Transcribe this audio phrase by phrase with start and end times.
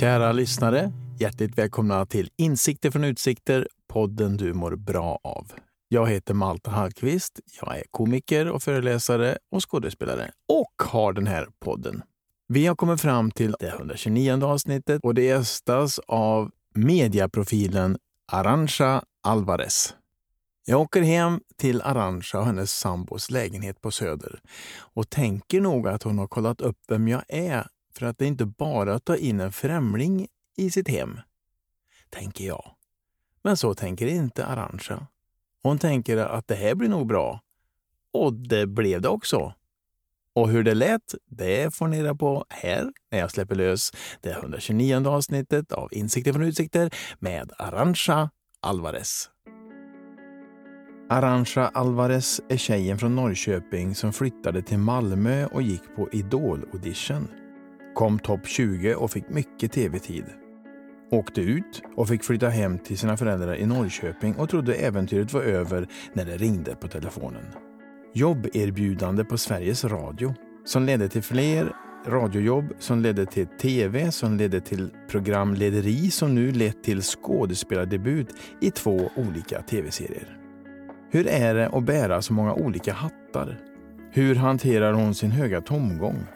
[0.00, 5.52] Kära lyssnare, hjärtligt välkomna till Insikter från utsikter, podden du mår bra av.
[5.88, 7.40] Jag heter Malte Hallqvist.
[7.60, 12.02] Jag är komiker och föreläsare och skådespelare och har den här podden.
[12.48, 17.98] Vi har kommit fram till det 129 avsnittet och det gästas av mediaprofilen
[18.32, 19.94] Arantxa Alvarez.
[20.66, 24.40] Jag åker hem till Arantxa och hennes sambos lägenhet på Söder
[24.76, 28.46] och tänker nog att hon har kollat upp vem jag är för att det inte
[28.46, 31.20] bara att ta in en främling i sitt hem,
[32.10, 32.74] tänker jag.
[33.42, 35.06] Men så tänker inte Arantxa.
[35.62, 37.40] Hon tänker att det här blir nog bra.
[38.12, 39.54] Och det blev det också.
[40.34, 44.30] Och hur det lät, det får ni reda på här när jag släpper lös det
[44.30, 49.30] 129 avsnittet av Insikter från utsikter med Arantxa Alvarez.
[51.08, 57.28] Arantxa Alvarez är tjejen från Norrköping som flyttade till Malmö och gick på Idol-audition.
[57.94, 60.24] Kom topp 20 och fick mycket tv-tid.
[61.10, 65.42] Åkte ut och fick flytta hem till sina föräldrar i Norrköping och trodde äventyret var
[65.42, 67.44] över när det ringde på telefonen.
[68.14, 71.72] Jobberbjudande på Sveriges Radio som ledde till fler
[72.06, 78.28] radiojobb som ledde till tv som ledde till programlederi som nu lett till skådespelardebut
[78.60, 80.43] i två olika tv-serier.
[81.14, 83.60] Hur är det att bära så många olika hattar?
[84.10, 86.26] Hur hanterar hon sin höga tomgång?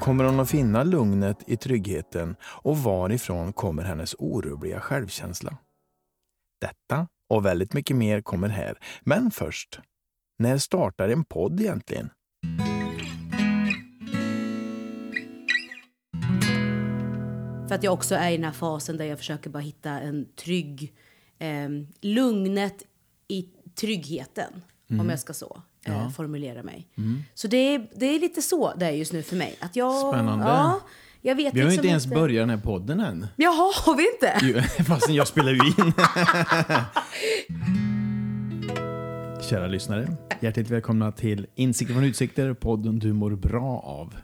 [0.00, 5.56] Kommer hon att finna lugnet i tryggheten och varifrån kommer hennes orubbliga självkänsla?
[6.60, 8.78] Detta och väldigt mycket mer kommer här.
[9.00, 9.80] Men först,
[10.38, 12.10] när startar en podd egentligen?
[17.68, 20.26] För att jag också är i den här fasen där jag försöker bara hitta en
[20.36, 20.94] trygg,
[21.38, 21.68] eh,
[22.00, 22.82] lugnet
[23.28, 24.62] i tryggheten.
[24.90, 25.00] Mm.
[25.00, 26.88] Om jag ska så eh, formulera mig.
[27.34, 29.56] Så det är, det är lite så det är just nu för mig.
[29.60, 30.44] Att jag, Spännande.
[30.44, 30.80] Ja,
[31.24, 33.26] jag vet Vi har ju liksom inte ens börjat den här podden än.
[33.36, 34.62] Jaha, har vi inte?
[34.84, 35.92] Fastän jag spelar ju in.
[39.48, 44.14] Kära lyssnare, hjärtligt välkomna till Insikter från utsikter, podden du mår bra av.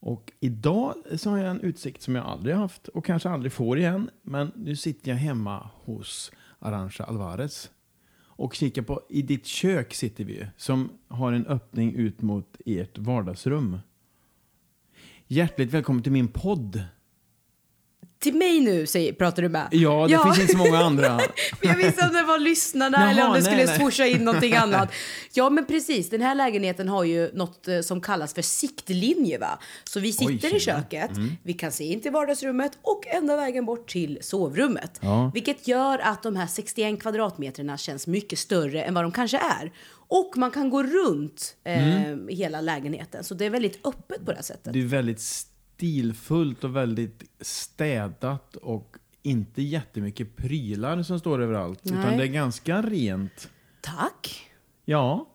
[0.00, 3.78] Och idag så har jag en utsikt som jag aldrig haft och kanske aldrig får
[3.78, 4.10] igen.
[4.22, 7.70] Men nu sitter jag hemma hos Arantxa Alvarez
[8.40, 12.56] och kika på, i ditt kök sitter vi ju, som har en öppning ut mot
[12.66, 13.78] ert vardagsrum.
[15.26, 16.84] Hjärtligt välkommen till min podd.
[18.22, 19.68] Till mig nu säger, pratar du med?
[19.70, 21.20] Ja, det finns inte så många andra.
[21.62, 23.78] jag visste om det var lyssnarna Jaha, eller om det skulle nej.
[23.78, 24.92] swoosha in någonting annat.
[25.32, 26.10] Ja, men precis.
[26.10, 29.38] Den här lägenheten har ju något eh, som kallas för siktlinje.
[29.38, 29.58] Va?
[29.84, 30.56] Så vi sitter tjena.
[30.56, 31.10] i köket,
[31.42, 34.98] vi kan se in till vardagsrummet och enda vägen bort till sovrummet.
[35.02, 35.30] Ja.
[35.34, 39.72] Vilket gör att de här 61 kvadratmeterna känns mycket större än vad de kanske är.
[40.08, 42.28] Och man kan gå runt eh, Mm.
[42.28, 43.24] hela lägenheten.
[43.24, 44.72] Så det är väldigt öppet på det här sättet.
[44.72, 45.20] Det är väldigt
[45.80, 51.80] stilfullt och väldigt städat och inte jättemycket prylar som står överallt.
[51.84, 52.16] Utan Nej.
[52.16, 53.50] det är ganska rent.
[53.80, 54.50] Tack.
[54.84, 55.26] Ja.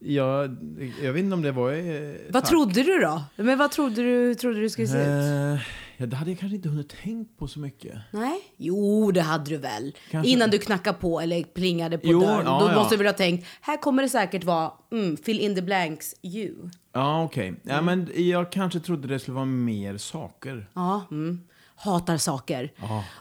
[0.00, 0.56] Jag,
[1.02, 1.72] jag vet inte om det var...
[1.72, 2.50] Eh, Vad tack.
[2.50, 3.22] trodde du då?
[3.36, 5.06] Men vad trodde du, trodde du skulle se ut?
[5.06, 5.60] Eh,
[5.96, 7.94] ja, det hade jag kanske inte hunnit tänkt på så mycket.
[8.10, 8.40] Nej?
[8.56, 9.96] Jo, det hade du väl.
[10.10, 10.30] Kanske.
[10.30, 12.46] Innan du knackade på eller plingade på Jo, dörren.
[12.46, 12.74] ja, Då ja.
[12.74, 16.14] måste du väl ha tänkt, här kommer det säkert vara mm, fill in the blanks
[16.22, 16.70] you.
[16.92, 17.54] Ja, okej.
[17.62, 20.70] Ja, men jag kanske trodde det skulle vara mer saker.
[20.74, 21.40] Ja, mm.
[21.78, 22.72] Hatar saker.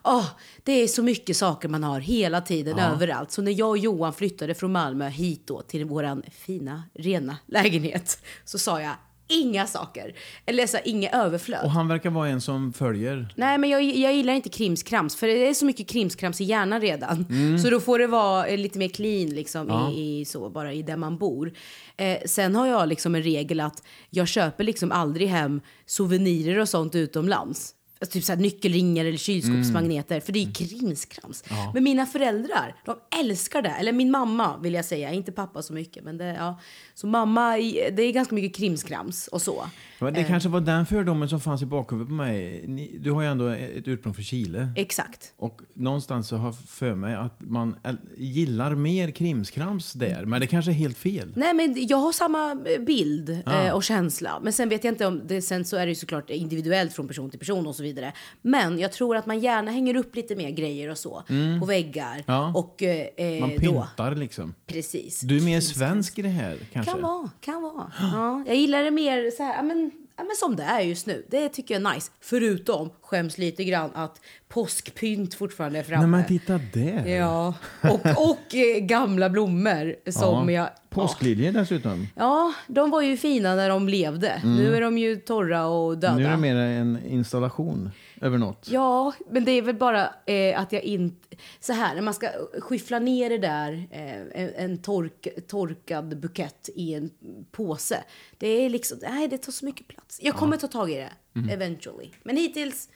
[0.03, 0.25] Åh,
[0.63, 3.31] det är så mycket saker man har hela tiden, överallt.
[3.31, 8.17] Så när jag och Johan flyttade från Malmö hit då till våran fina, rena lägenhet
[8.45, 8.91] så sa jag
[9.27, 10.13] inga saker.
[10.45, 11.63] Eller så inga överflöd.
[11.63, 13.33] Och han verkar vara en som följer.
[13.35, 15.15] Nej, men jag, jag gillar inte krimskrams.
[15.15, 17.25] För det är så mycket krimskrams i hjärnan redan.
[17.63, 20.81] Så då får det vara eh, lite mer clean liksom, i, i, så, bara i
[20.81, 21.53] där man bor.
[21.97, 26.69] Eh, sen har jag liksom en regel att jag köper liksom aldrig hem souvenirer och
[26.69, 27.71] sånt utomlands.
[27.99, 30.19] Alltså typ så här nyckelringar eller kylskåpsmagneter.
[30.19, 31.43] För det är krimskrams.
[31.73, 33.69] Men mina föräldrar, de älskar det.
[33.69, 35.11] Eller min mamma vill jag säga.
[35.11, 36.03] Inte pappa så mycket.
[36.03, 36.59] Men det, ja.
[36.97, 37.51] Så mamma,
[37.91, 39.65] det är ganska mycket krimskrams och så.
[39.99, 42.63] Men det kanske var den fördomen som fanns i bakhuvudet på mig.
[42.67, 44.67] Ni, du har ju ändå ett ursprung från Chile.
[44.75, 45.33] Exakt.
[45.37, 47.75] Och någonstans så har för mig att man
[48.17, 50.25] gillar mer krimskrams där.
[50.25, 51.33] Men det kanske är helt fel.
[51.35, 53.65] Nej, men jag har samma eh, bild Ah.
[53.65, 54.39] eh, och känsla.
[54.43, 57.07] Men sen vet jag inte om det, sen så är det ju såklart individuellt från
[57.07, 58.13] person till person och så vidare.
[58.41, 61.23] Men jag tror att man gärna hänger upp lite mer grejer och så
[61.59, 62.11] på väggar.
[62.13, 62.23] Mm.
[62.27, 62.51] Ja.
[62.55, 63.57] Och eh, eh, Man då.
[63.59, 64.53] pyntar liksom.
[64.67, 65.19] Precis.
[65.21, 66.84] Du är mer svensk i det här kanske?
[66.85, 67.91] Kan vara, kan vara.
[67.99, 71.07] Ja, jag gillar det mer så här, ja, men ja, men som det är just
[71.07, 71.25] nu.
[71.29, 72.11] Det tycker jag är nice.
[72.21, 76.01] Förutom, skäms lite grann, att påskpynt fortfarande är framme.
[76.01, 77.07] Nej men titta där!
[77.07, 80.69] Ja, och, och eh, gamla blommor som jag...
[80.89, 82.07] Påskliljor dessutom.
[82.15, 84.41] Ja, de var ju fina när de levde.
[84.43, 86.13] Nu är de ju torra och döda.
[86.13, 86.21] Mm.
[86.23, 87.91] Nu är det mer en installation
[88.25, 88.67] över något.
[88.71, 91.37] Ja, men det är väl bara eh, att jag inte...
[91.59, 92.29] Så här, när man ska
[92.59, 97.11] skyffla ner det där, eh, en, en tork, torkad bukett i en
[97.51, 98.03] påse.
[98.37, 100.19] Det är liksom, nej det tar så mycket plats.
[100.21, 101.49] Jag kommer ta tag i det, Mm.
[101.49, 102.09] eventually.
[102.23, 102.89] Men hittills,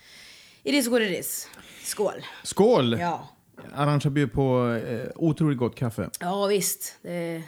[0.63, 1.47] it is what it is.
[1.83, 2.13] Skål.
[2.43, 2.97] Skål!
[2.99, 3.27] Ja,
[3.75, 6.09] Arantxa bjuder på eh, otroligt gott kaffe.
[6.19, 6.95] ja visst.
[7.01, 7.43] Det,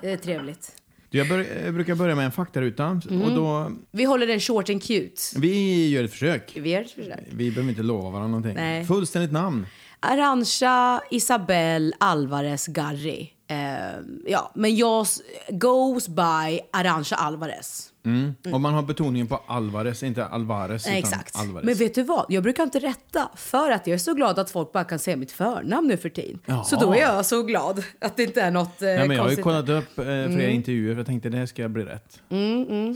[0.00, 0.79] det är trevligt.
[1.10, 3.00] Jag, bör, jag brukar börja med en faktaruta.
[3.10, 3.22] Mm.
[3.22, 5.20] Och då, Vi håller den short and cute.
[5.36, 6.52] vi gör ett försök.
[6.56, 7.18] Vi gör ett försök.
[7.30, 8.54] Vi behöver inte lova varandra någonting.
[8.54, 8.84] Nej.
[8.84, 9.66] Fullständigt namn.
[10.00, 13.30] Arantxa Isabel Alvarez Garri.
[13.50, 15.06] Eh, ja, men jag
[15.48, 17.92] goes by Arantxa Alvarez.
[18.04, 18.34] Mm.
[18.52, 20.86] Och man har betoningen på Alvarez, inte Alvarez.
[20.86, 21.36] Nej, utan exakt.
[21.36, 21.66] Alvarez.
[21.66, 22.26] Men vet du vad?
[22.28, 25.16] Jag brukar inte rätta för att jag är så glad att folk bara kan säga
[25.16, 26.38] mitt förnamn nu för tiden.
[26.46, 26.64] Jaha.
[26.64, 29.24] Så då är jag så glad att det inte är något eh, Nej, men jag
[29.24, 30.36] har ju kollat upp eh, Mm.
[30.36, 32.20] flera intervjuer för jag tänkte det här ska bli rätt.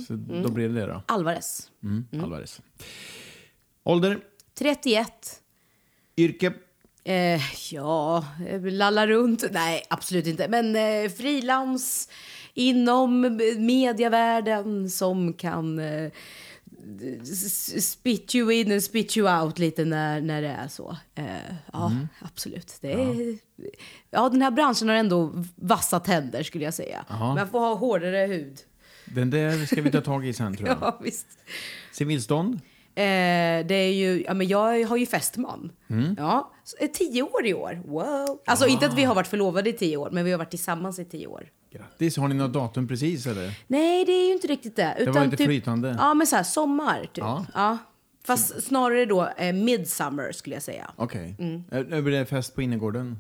[0.07, 0.13] Så
[0.43, 1.03] då blir det det då.
[1.07, 1.71] Alvarez.
[1.83, 2.07] Mm.
[2.23, 2.61] Alvarez.
[3.85, 4.19] Ålder,
[4.59, 5.41] 31.
[6.17, 6.53] yrke,
[7.05, 7.41] Eh,
[7.73, 8.25] ja,
[8.63, 9.45] lalla runt.
[9.53, 10.49] Nej, absolut inte.
[10.49, 12.09] Men eh, frilans
[12.55, 13.21] inom
[13.59, 16.11] mediavärlden som kan eh,
[17.81, 20.97] spit you in and spit you out lite när, när det är så.
[21.15, 21.25] Eh,
[21.73, 22.09] ja, Mm.
[22.21, 22.75] absolut.
[22.81, 23.39] Det är,
[24.11, 24.29] ja.
[24.29, 27.05] den här branschen har ändå vassa tänder skulle jag säga.
[27.09, 27.35] Jaha.
[27.35, 28.59] Man får ha hårdare hud.
[29.05, 30.79] den där ska vi ta tag i sen tror jag.
[30.81, 31.27] Ja, visst.
[31.93, 32.61] Civilstånd,
[32.97, 35.73] Eh, det är ju, ja men jag har ju fästman.
[35.91, 36.15] Mm.
[36.19, 37.83] Ja, eh, tio år i år.
[37.85, 38.41] Wow.
[38.47, 40.99] Alltså inte att vi har varit förlovade i tio år, men vi har varit tillsammans
[40.99, 41.49] i tio år.
[41.73, 42.17] grattis.
[42.17, 43.59] Har ni något datum precis eller?
[43.67, 44.97] Nej, det är ju inte riktigt det.
[44.99, 45.97] Utan var lite typ, flytande.
[45.99, 47.17] Ja, men så här sommar typ.
[47.17, 47.47] Ja.
[47.55, 47.79] Ja.
[48.27, 50.91] Fast snarare då eh, midsummer skulle jag säga.
[50.97, 51.37] Okej.
[51.39, 51.65] Mm.
[51.67, 52.03] Okay.
[52.03, 53.19] Blir det fest på innergården?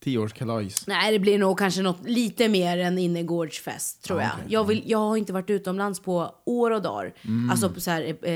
[0.00, 0.86] Tioårskalas?
[0.86, 4.52] Nej, det blir nog kanske något lite mer än innergårdsfest tror Ja, jag.
[4.52, 7.14] Jag, vill, jag har inte varit utomlands på år och dagar.
[7.50, 8.16] Alltså på så här...
[8.22, 8.32] Eh,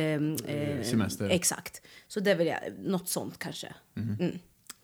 [0.54, 1.28] eh, Semester.
[1.28, 1.82] Exakt.
[2.08, 3.74] Så det vill jag, något sånt kanske.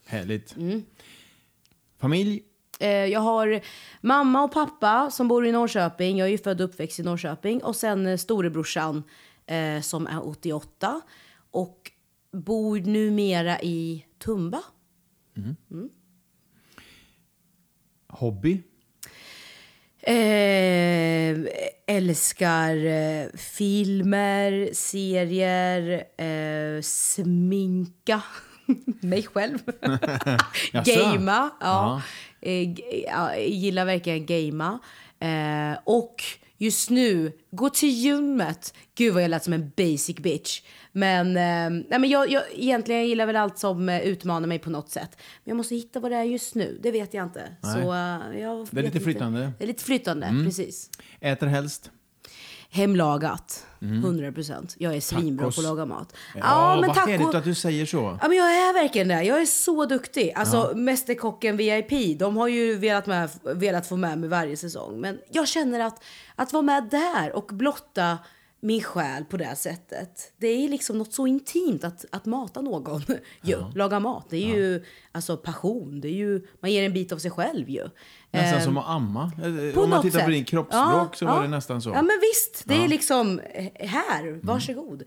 [0.06, 0.56] Härligt.
[0.56, 0.82] Mm.
[1.98, 2.42] Familj?
[2.80, 3.60] Eh, jag har
[4.00, 6.18] mamma och pappa som bor i Norrköping.
[6.18, 7.62] Jag är ju född och uppväxt i Norrköping.
[7.62, 9.02] Och sen eh, storebrorsan
[9.46, 11.00] eh, som är 88
[11.50, 11.90] och
[12.32, 14.62] bor numera i Tumba.
[18.20, 18.62] Hobby?
[20.02, 21.36] Eh,
[21.86, 28.22] älskar eh, filmer, serier, eh, sminka
[29.00, 29.58] mig själv.
[30.72, 31.50] Gamea.
[31.60, 32.02] Ja.
[32.40, 32.48] Ja.
[32.48, 34.78] Eh, gillar verkligen gamea.
[35.20, 36.22] Eh, och
[36.58, 38.74] just nu, gå till gymmet.
[38.94, 40.62] Gud vad jag lät som en basic bitch.
[40.92, 44.70] Men, eh, nej, men jag, jag, egentligen gillar väl allt som eh, utmanar mig på
[44.70, 45.10] något sätt.
[45.16, 46.78] Men jag måste hitta vad det är just nu.
[46.82, 47.56] Det vet jag inte.
[47.60, 47.72] Nej.
[47.72, 49.40] Så, eh, jag Det är lite flytande.
[49.40, 49.52] Mm.
[49.58, 50.90] Det är lite flytande, precis.
[51.20, 51.90] Äter helst?
[52.72, 53.66] Hemlagat.
[53.80, 54.74] 100 procent.
[54.78, 55.56] Jag är svinbra Tacos.
[55.56, 56.16] på att laga mat.
[56.34, 57.10] Ja, men vad taco...
[57.10, 58.18] härligt att du säger så.
[58.22, 59.22] Ja, men jag är verkligen det.
[59.22, 60.32] Jag är så duktig.
[60.36, 65.00] Alltså, Mästerkocken VIP, de har ju velat, med, velat få med mig varje säsong.
[65.00, 66.04] Men jag känner att,
[66.34, 68.18] att vara med där och blotta
[68.62, 70.32] min själ på det sättet.
[70.36, 73.02] Det är liksom något så intimt att, att mata någon.
[73.42, 73.64] ju.
[73.74, 76.00] Laga mat, det är ju alltså passion.
[76.00, 77.88] Det är ju, man ger en bit av sig själv ju.
[78.30, 79.24] Nästan Eh, som att amma.
[79.24, 80.26] Eh, på Om man tittar sätt.
[80.26, 81.90] på din kroppsspråk så var det nästan så.
[81.90, 82.62] Ja, men visst.
[82.68, 82.84] Det Ja.
[82.84, 85.02] är liksom eh, här, varsågod.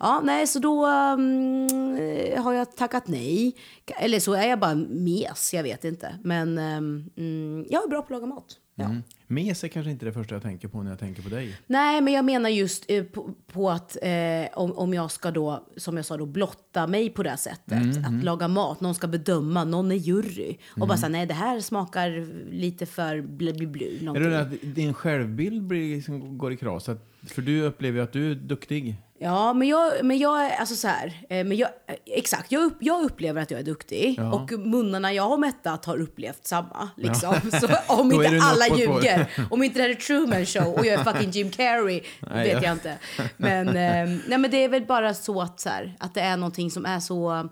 [0.00, 3.56] Ja, nej, så då mm, har jag tackat nej.
[3.86, 6.18] Eller så är jag bara mes, jag vet inte.
[6.24, 8.56] Men mm, jag är bra på att laga mat.
[8.78, 8.84] Ja.
[8.84, 9.02] Mm.
[9.26, 11.56] Mes är kanske inte det första jag tänker på när jag tänker på dig.
[11.66, 14.10] Nej, men jag menar just eh, på, på att eh,
[14.54, 17.72] om, om jag ska då, som jag sa då, blotta mig på det här sättet.
[17.96, 20.56] Mm, Att laga mat, någon ska bedöma, någon är jury.
[20.70, 20.88] Och Mm.
[20.88, 24.94] bara säga nej det här smakar lite för bli bli bli Är det att din
[24.94, 26.88] självbild blir, liksom, går i kras?
[26.88, 28.96] Att, för du upplever ju att du är duktig.
[29.18, 31.06] Ja, men jag, men jag är alltså så här.
[31.30, 34.14] eh, Men jag, eh, exakt, jag, upp, jag upplever att jag är duktig.
[34.18, 34.32] Ja.
[34.32, 36.88] Och munnarna jag har mättat har upplevt samma.
[36.96, 37.34] Liksom.
[37.60, 41.04] Så om inte alla ljuger, om inte det här är Truman show och jag är
[41.04, 42.68] fucking Jim Carrey, Nej, vet ja.
[42.68, 42.98] jag inte.
[43.36, 46.36] Men, eh, nej, men det är väl bara så att, så här, att det är
[46.36, 47.48] någonting som är så...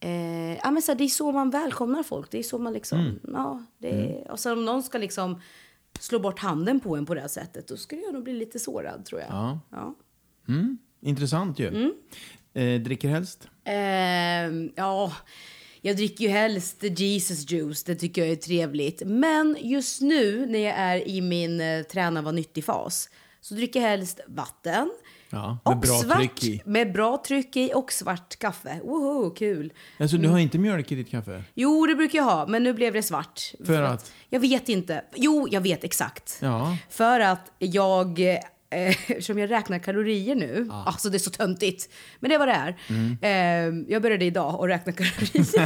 [0.00, 2.30] Eh, ja, men så här, det är så man välkomnar folk.
[2.30, 2.98] Det är så man liksom...
[2.98, 3.18] Mm.
[3.32, 5.40] Ja, det är, Och så om någon ska liksom
[6.00, 8.58] slå bort handen på en på det här sättet, då skulle jag nog bli lite
[8.58, 9.30] sårad tror jag.
[9.30, 9.60] Ja.
[9.70, 9.94] Ja.
[10.48, 10.78] Mm.
[11.00, 11.68] Intressant ju.
[11.68, 11.92] Mm.
[12.54, 13.48] Eh, dricker helst?
[13.64, 15.12] Ehm, ja,
[15.80, 17.84] jag dricker ju helst Jesus juice.
[17.84, 19.02] Det tycker jag är trevligt.
[19.06, 23.08] Men just nu när jag är i min eh, träna var nyttig-fas
[23.40, 24.90] så dricker jag helst vatten.
[25.32, 26.62] Ja, med och bra svart, tryck i.
[26.64, 28.80] Med bra tryck i och svart kaffe.
[28.84, 29.72] Woho, kul.
[29.98, 31.44] Alltså du har inte mjölk i ditt kaffe?
[31.54, 33.52] Jo, det brukar jag ha, men nu blev det svart.
[33.66, 34.12] För att?
[34.28, 35.04] Jag vet inte.
[35.14, 36.38] Jo, jag vet exakt.
[36.40, 36.76] Ja.
[36.90, 38.20] För att jag,
[38.72, 41.88] eh, eftersom jag räknar kalorier nu, alltså det är så töntigt,
[42.20, 42.76] men det är vad det är.
[42.88, 43.18] Mm.
[43.22, 45.42] Eh, jag började idag och räkna kalorier.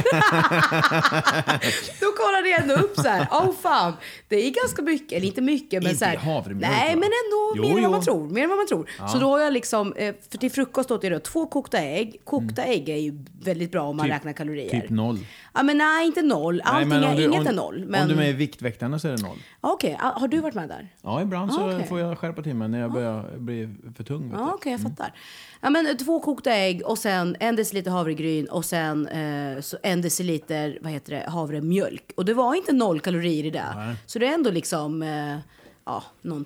[2.01, 3.93] Då kollade jag ändå upp så här, åh oh, fan,
[4.27, 7.61] det är ganska mycket, eller inte mycket, men Inte så här, Nej, men ändå Jo,
[7.63, 7.81] mer än jo.
[7.81, 8.29] vad man tror.
[8.29, 8.89] Mer än vad man tror.
[9.13, 12.21] Så då har jag liksom, eh, för till frukost åt jag då två kokta ägg.
[12.23, 14.17] Kokta ägg är ju väldigt bra om man Mm.
[14.17, 14.69] Typ- räknar kalorier.
[14.81, 15.19] Typ noll.
[15.53, 16.61] Ja, men nej, inte noll.
[16.65, 17.85] Allting Nej, du- inget om, är noll.
[17.87, 18.01] Men...
[18.01, 19.37] Om du är med i Viktväktarna så är det noll.
[19.61, 20.87] Okej, Ah, har du varit med där?
[21.01, 21.87] Ja, ibland så Ah, okej.
[21.87, 24.31] får jag skärpa till mig när jag börjar bli för tung.
[24.33, 25.13] Ja, okej, jag fattar.
[25.61, 30.01] Ja, men två kokta ägg och sen en deciliter havregryn och sen eh, så en
[30.01, 32.11] deciliter vad heter det, havremjölk.
[32.17, 33.65] Och det var inte noll kalorier i det.
[33.75, 33.95] Nej.
[34.05, 35.37] Så det är ändå liksom, eh,
[35.85, 36.45] ja, någon,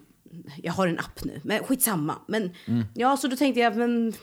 [0.63, 2.15] jag har en app nu, men skitsamma.
[2.27, 2.84] Men Mm.
[2.93, 4.13] ja, så då tänkte jag, men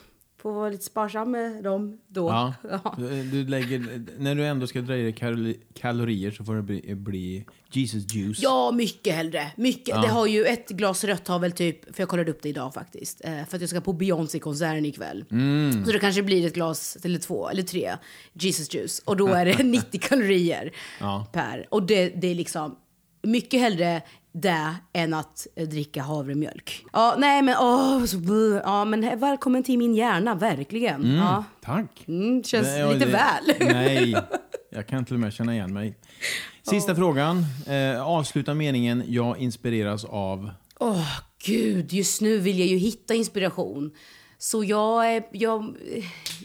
[0.42, 2.28] får vara lite sparsam med dem då.
[2.28, 2.54] Ja.
[2.70, 2.94] Ja.
[3.32, 6.94] Du, lägger, när du ändå ska dra i dig kalori- kalorier så får det bli,
[6.94, 8.38] bli Jesus juice.
[8.42, 9.52] Ja, mycket hellre.
[9.56, 9.88] Mycket.
[9.88, 10.00] Ja.
[10.02, 12.74] Det har ju ett glas rött har väl typ, för jag kollade upp det idag
[12.74, 15.24] faktiskt, eh, för att jag ska på Beyoncé-konserten ikväll.
[15.30, 15.84] Mm.
[15.84, 17.96] Så det kanske blir ett glas, eller två, eller tre
[18.32, 19.02] Jesus juice.
[19.04, 21.26] Och då är det 90 kalorier Ja.
[21.32, 21.66] per.
[21.70, 22.76] Och det, det är liksom
[23.22, 24.02] mycket hellre
[24.40, 26.84] det än att eh, dricka havremjölk.
[26.92, 28.18] Ja, nej men åh, så,
[28.64, 31.16] ja men välkommen till min hjärna, verkligen.
[31.16, 31.44] Ja.
[31.62, 32.04] Tack.
[32.08, 33.72] Mm, känns Det- ja, lite det- väl.
[33.74, 34.16] Nej,
[34.70, 35.98] jag kan till och med känna igen mig.
[36.62, 37.44] Sista frågan.
[37.66, 40.50] Eh, avsluta meningen jag inspireras av.
[40.80, 41.06] Åh,
[41.44, 43.90] gud, just nu vill jag ju hitta inspiration.
[44.38, 45.74] Så jag, jag,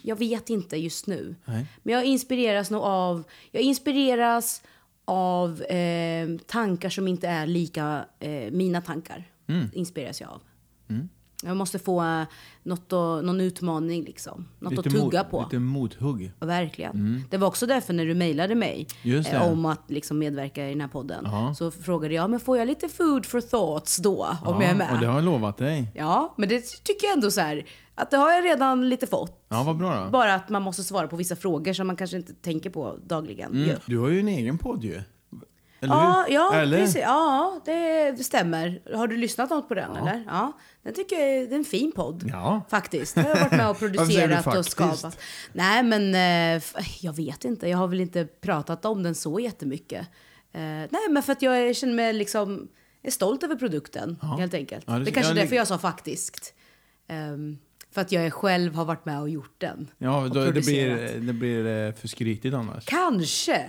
[0.03, 1.35] jag vet inte just nu.
[1.45, 1.65] Nej.
[1.83, 4.61] Men jag inspireras nog av, jag inspireras
[5.05, 9.29] av eh, tankar som inte är lika eh, mina tankar.
[9.47, 9.69] Mm.
[9.73, 10.41] Inspireras jag av.
[11.45, 12.23] Jag måste få eh,
[12.63, 14.47] något att, någon utmaning liksom.
[14.59, 15.41] Något att tugga mot, på.
[15.41, 16.31] Lite mothugg.
[16.39, 17.23] Verkligen.
[17.29, 20.81] Det var också därför när du mejlade mig eh, om att liksom medverka i den
[20.81, 21.23] här podden.
[21.25, 21.55] Ja.
[21.55, 24.27] Så frågade jag, men får jag lite food for thoughts då?
[24.45, 24.93] Om jag är med?
[24.93, 25.91] och det har jag lovat dig.
[25.95, 27.65] Ja, men det tycker jag ändå så här,
[27.95, 29.45] att det har jag redan lite fått.
[29.49, 30.09] Ja, vad bra då.
[30.11, 33.63] Bara att man måste svara på vissa frågor som man kanske inte tänker på dagligen.
[33.63, 33.75] Mm.
[33.85, 35.01] Du har ju en egen podd ju.
[35.79, 36.33] Eller Ja, hur?
[36.35, 36.77] ja, Eller?
[36.77, 37.01] precis.
[37.01, 38.81] Ja, det stämmer.
[38.95, 40.23] Har du lyssnat något på den eller?
[40.27, 40.51] Ja,
[40.83, 42.23] den tycker jag är, det är en fin podd.
[42.31, 42.61] Ja.
[42.69, 43.15] Faktiskt.
[43.17, 45.19] Jag har varit med och producerat och skapat.
[45.53, 46.15] Nej, men
[46.57, 46.63] eh,
[47.01, 47.69] jag vet inte.
[47.69, 50.07] Jag har väl inte pratat om den så jättemycket.
[50.53, 52.67] Eh, nej, men för att jag känner mig liksom
[53.03, 54.83] är stolt över produkten helt enkelt.
[54.87, 56.53] Ja, det- det, kanske ja, är därför jag sa faktiskt.
[57.07, 57.57] Ehm,
[57.93, 59.87] för att jag själv har varit med och gjort den.
[59.97, 62.85] Ja, då, det, blir, det blir eh, för skrytigt annars.
[62.85, 63.65] Kanske.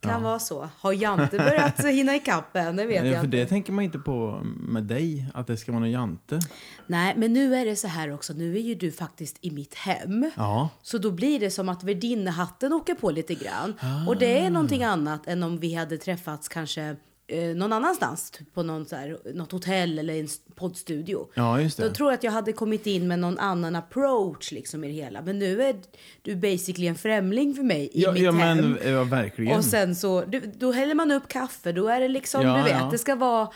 [0.00, 0.68] Kan vara så.
[0.78, 2.76] Har Jante börjat hinna ikapp än?
[2.76, 3.36] Det vet Ja, jag för inte.
[3.36, 6.40] det tänker man inte på med dig, att det ska vara någon jante.
[6.86, 8.32] Nej, men nu är det så här också.
[8.32, 10.30] Nu är ju du faktiskt i mitt hem.
[10.36, 10.68] Ja.
[10.82, 13.74] Så då blir det som att värdinnehatten åker på lite grann.
[14.08, 16.96] Och det är någonting annat än om vi hade träffats kanske
[17.28, 18.30] eh, någon annanstans.
[18.30, 21.28] Typ på någon så här, något hotell eller en poddstudio.
[21.34, 21.88] Ja, just det.
[21.88, 24.92] Då tror jag att jag hade kommit in med någon annan approach liksom i det
[24.94, 25.22] hela.
[25.22, 25.76] Men nu är
[26.22, 28.56] du basically en främling för mig i Ja, mitt ja hem.
[28.76, 29.58] men ja, verkligen.
[29.58, 32.62] Och sen så, du- då häller man upp kaffe, då är det liksom, Ja, du
[32.62, 32.78] vet, ja.
[32.78, 32.90] Mm.
[32.90, 33.48] det ska vara,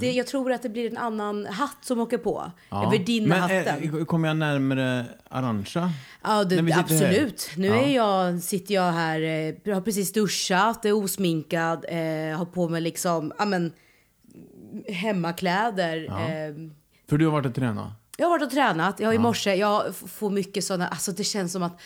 [0.00, 2.52] det, jag tror att det blir en annan hatt som åker på.
[2.70, 2.90] Ja.
[2.90, 3.76] Värdinnehatten.
[3.90, 5.90] Men eh, kommer jag närmare Arantxa?
[6.22, 7.50] Ja, det, absolut.
[7.54, 7.60] här?
[7.60, 9.20] Nu är jag, sitter jag här,
[9.66, 13.72] eh, har precis duschat, är osminkad, eh, har på mig liksom, ja men,
[14.88, 16.04] hemmakläder.
[16.04, 16.54] Eh,
[17.08, 17.92] För du har varit och tränat?
[18.20, 19.00] jag har varit och tränat.
[19.00, 21.80] Jag har i morse, jag får mycket sådana, alltså det känns som att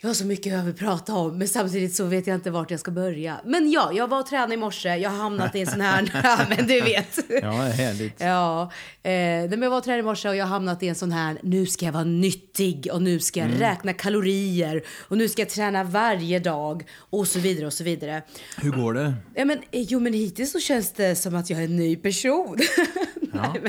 [0.00, 2.70] jag har så mycket jag vill prata om, men samtidigt så vet jag inte vart
[2.70, 3.36] jag ska börja.
[3.44, 6.10] Men ja, jag var och tränade i morse, jag har hamnat i en sån här,
[6.24, 7.18] ja men du vet.
[7.42, 8.20] Ja, härligt.
[8.20, 8.62] Ja,
[9.02, 9.10] eh,
[9.50, 11.38] men jag var och tränade i morse och jag har hamnat i en sån här,
[11.42, 13.58] nu ska jag vara nyttig och nu ska jag Mm.
[13.60, 18.22] räkna kalorier och nu ska jag träna varje dag och så vidare och så vidare.
[18.56, 19.14] Hur går det?
[19.34, 21.96] Ja, men, eh, jo, men hittills så känns det som att jag är en ny
[21.96, 22.58] person.
[23.32, 23.62] nej,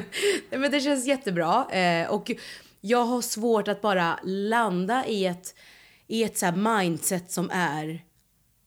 [0.52, 1.72] men, men det känns jättebra.
[1.72, 2.32] Eh, och
[2.82, 5.56] jag har svårt att bara landa i ett,
[6.08, 8.04] i ett så mindset som är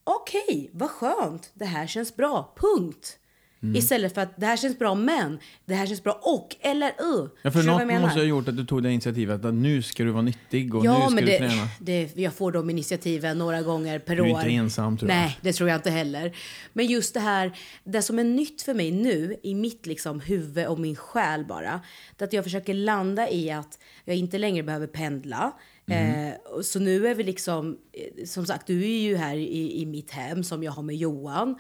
[0.05, 3.17] okej, vad skönt, det här känns bra, punkt.
[3.63, 3.77] Mm.
[3.77, 7.29] Istället för att det här känns bra men, det här känns bra och, eller uh.
[7.43, 10.11] Ja, för något måste ha gjort att du tog det initiativet att nu ska du
[10.11, 11.69] vara nyttig och nu Ja, ska men du det, träna.
[11.81, 14.41] det, jag får de initiativen några gånger per Du är år.
[14.41, 15.17] inte ensam, tror jag.
[15.19, 16.37] Nej, det tror jag inte heller.
[16.73, 20.67] Men just det här, det som är nytt för mig nu i mitt liksom huvud
[20.67, 21.81] och min själ bara,
[22.17, 25.53] det att jag försöker landa i att jag inte längre behöver pendla.
[25.91, 26.27] Mm.
[26.27, 29.87] Eh, så nu är vi liksom, eh, som sagt, du är ju här i, i
[29.87, 31.59] mitt hem som jag har med Johan.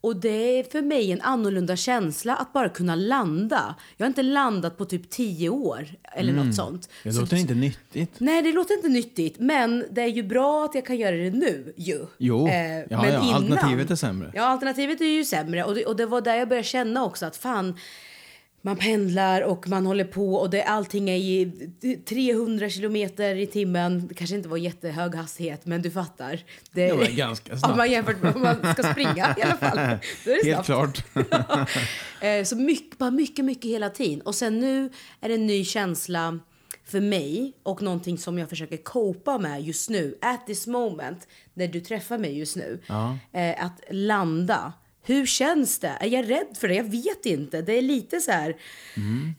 [0.00, 3.74] Och det är för mig en annorlunda känsla att bara kunna landa.
[3.96, 6.88] Jag har inte landat på typ tio år eller något sånt.
[7.02, 8.10] Det Så- låter inte nyttigt.
[8.18, 11.30] Nej, det låter inte nyttigt, men det är ju bra att jag kan göra det
[11.30, 12.06] nu ju.
[12.18, 14.32] Jo, Eh, ja, men ja, alternativet är sämre.
[14.34, 15.64] Ja, alternativet är ju sämre.
[15.64, 17.74] Och det, och det var där jag började känna också att fan,
[18.66, 21.52] man pendlar och man håller på och det, allting är i
[22.08, 24.08] 300 kilometer i timmen.
[24.08, 26.40] Det kanske inte var jättehög hastighet, men du fattar.
[26.72, 27.72] Det, Det var ganska snabbt.
[27.72, 29.76] Om man jämfört med om man ska springa i alla fall.
[30.24, 31.02] Då är det Helt snabbt.
[31.14, 31.70] klart.
[32.20, 34.20] Eh, Så mycket, bara mycket, mycket hela tiden.
[34.20, 34.90] Och sen nu
[35.20, 36.38] är det en ny känsla
[36.86, 41.68] för mig och någonting som jag försöker copa med just nu, at this moment, när
[41.68, 42.80] du träffar mig just nu.
[43.32, 44.72] Eh, att landa.
[45.06, 45.88] Hur känns det?
[46.00, 46.74] Är jag rädd för det?
[46.74, 47.62] Jag vet inte.
[47.62, 48.56] Det är lite så här,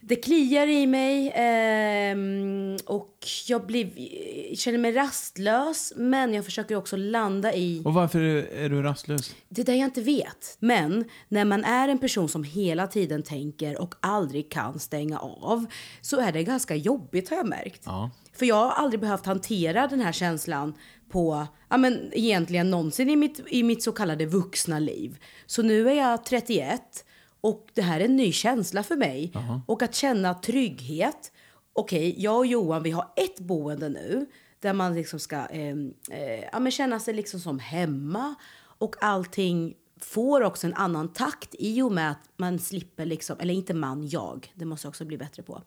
[0.02, 5.94] det kliar i mig ehm, och jag blir, känner mig rastlös.
[5.96, 9.36] Men jag försöker också landa i Och varför är, du rastlös?
[9.50, 10.58] det är det jag inte vet.
[10.60, 15.66] Men när man är en person som hela tiden tänker och aldrig kan stänga av
[16.02, 17.82] så är det ganska jobbigt har jag märkt.
[17.86, 18.12] Ja.
[18.36, 20.74] För jag har aldrig behövt hantera den här känslan
[21.10, 25.18] på, ja men egentligen någonsin i mitt, i mitt så kallade vuxna liv.
[25.46, 27.06] Så nu är jag 31
[27.42, 29.32] och det här är en ny känsla för mig.
[29.68, 31.32] Och att känna trygghet.
[31.74, 34.26] Okej, jag och Johan vi har ett boende nu
[34.60, 35.76] där man liksom ska eh,
[36.12, 38.36] eh, ja, men känna sig liksom som hemma
[38.78, 43.54] och allting får också en annan takt i och med att man slipper liksom, eller
[43.54, 45.62] inte man, jag, det måste jag också bli bättre på.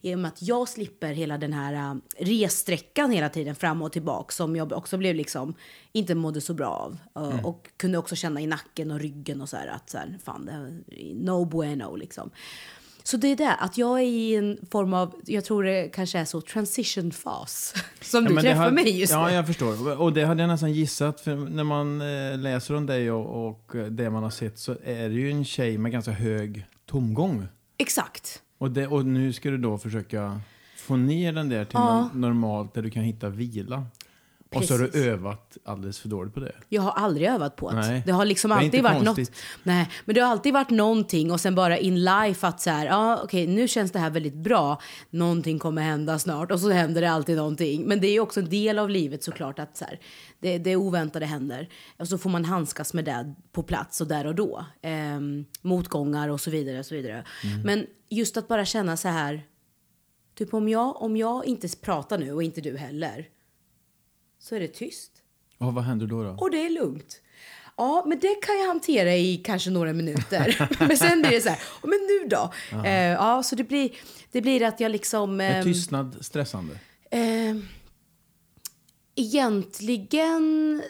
[0.00, 3.92] I och med att jag slipper hela den här uh, ressträckan hela tiden fram och
[3.92, 5.54] tillbaka som jag också blev liksom,
[5.92, 7.24] inte mådde så bra av.
[7.24, 10.18] Uh, Och kunde också känna i nacken och ryggen och så här att så här,
[10.24, 12.30] fan, det no bueno liksom.
[13.02, 16.18] Så det är det, att jag är i en form av, jag tror det kanske
[16.18, 17.74] är så, transition fas.
[18.00, 19.34] Som du träffar har- mig just Ja, nu.
[19.34, 20.00] jag förstår.
[20.00, 21.20] Och det hade jag nästan gissat.
[21.20, 25.08] För när man eh, läser om dig och, och det man har sett så är
[25.08, 27.46] det ju en tjej med ganska hög tomgång.
[27.78, 28.42] Exakt.
[28.58, 30.40] Och, det, och nu ska du då försöka
[30.76, 32.08] få ner den där till Ja.
[32.14, 33.84] normalt där du kan hitta vila.
[34.54, 35.06] Och så har du Precis.
[35.06, 36.52] övat alldeles för dåligt på det.
[36.68, 37.76] Jag har aldrig övat på det.
[37.76, 38.02] Nej.
[38.06, 39.16] Det har liksom Det alltid varit något.
[39.16, 39.36] konstigt.
[39.62, 42.86] Nej, men det har alltid varit någonting och sen bara in life att så här,
[42.86, 44.80] ja okej nu känns det här väldigt bra.
[45.10, 47.84] Någonting kommer hända snart och så händer det alltid någonting.
[47.86, 50.00] Men det är också en del av livet såklart att så här,
[50.40, 51.68] det, det oväntade händer.
[51.98, 54.64] Och så får man handskas med det på plats och där och då.
[54.82, 57.24] Ehm, motgångar och så vidare och så vidare.
[57.44, 57.62] Mm.
[57.62, 59.42] Men just att bara känna så här,
[60.38, 63.26] typ om jag, om jag inte pratar nu och inte du heller.
[64.40, 65.10] Så är det tyst.
[65.58, 66.22] Och vad händer då?
[66.22, 66.30] då?
[66.30, 67.20] Och det är lugnt.
[67.76, 70.68] Ja, men det kan jag hantera i kanske några minuter.
[70.88, 72.52] men sen blir det så här, "Ja, men nu då?
[72.84, 73.90] Eh, ja, så det blir,
[74.32, 75.40] det blir att jag liksom...
[75.40, 76.74] Är ehm, tystnad stressande?
[77.10, 77.56] Eh,
[79.14, 80.82] egentligen...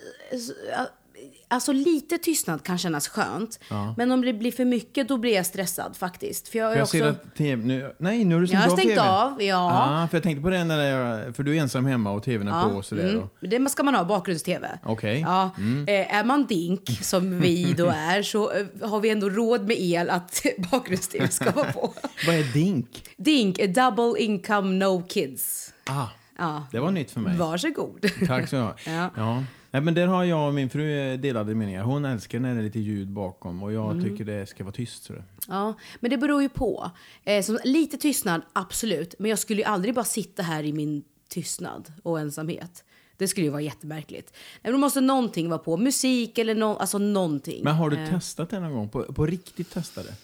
[1.51, 3.61] eh, Alltså lite tystnad kan kännas skönt.
[3.97, 6.49] Men om det blir för mycket då blir jag stressad faktiskt.
[6.49, 6.97] För jag, För jag också...
[6.99, 9.09] ser att TV, nu, nej, nu har du Jag stängt har av stängt TV.
[9.09, 10.03] av, ja.
[10.03, 12.49] Ah, för jag tänkte på det när jag, för du är ensam hemma och TVn
[12.49, 13.09] är på och sådär.
[13.09, 13.23] Mm.
[13.23, 14.79] Och, Det ska man ha, bakgrunds-tv.
[14.85, 15.21] Okej.
[15.21, 15.51] Ja,
[15.87, 19.77] eh, är man dink, som vi då är, så eh, har vi ändå råd med
[19.81, 21.95] el att bakgrunds-tv ska vara på.
[22.27, 23.05] vad är DINK?
[23.17, 25.73] Dink, är double income no kids.
[25.87, 26.07] Ah,
[26.39, 27.37] Ja, det var nytt för mig.
[27.37, 28.07] varsågod.
[28.27, 28.87] Tack så mycket.
[28.87, 29.11] Ja.
[29.17, 29.45] ja.
[29.71, 31.83] Nej, men där har jag och min fru eh, delade meningar.
[31.83, 33.83] Hon älskar när det är lite ljud bakom och Mm.
[33.85, 35.05] jag tycker det ska vara tyst.
[35.05, 35.15] Så.
[35.49, 36.91] Ja, men det beror ju på.
[37.25, 39.15] Eh, så lite tystnad, absolut.
[39.19, 42.85] Men jag skulle ju aldrig bara sitta här i min tystnad och ensamhet.
[43.17, 44.37] Det skulle ju vara jättemärkligt.
[44.63, 45.77] Men då måste någonting vara på.
[45.77, 47.65] Musik eller no alltså någonting.
[47.65, 48.09] Men har du Eh.
[48.11, 48.89] testat det någon gång?
[48.89, 50.15] På, på riktigt testat det?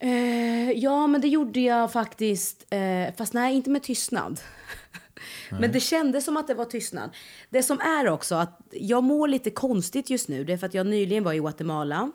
[0.00, 2.66] Eh, ja, men det gjorde jag faktiskt.
[2.70, 4.40] Eh, fast nej, inte med tystnad.
[5.50, 7.10] men det kändes som att det var tystnad.
[7.50, 10.44] Det som är också att jag mår lite konstigt just nu.
[10.44, 12.10] Det är för att jag nyligen var i Guatemala.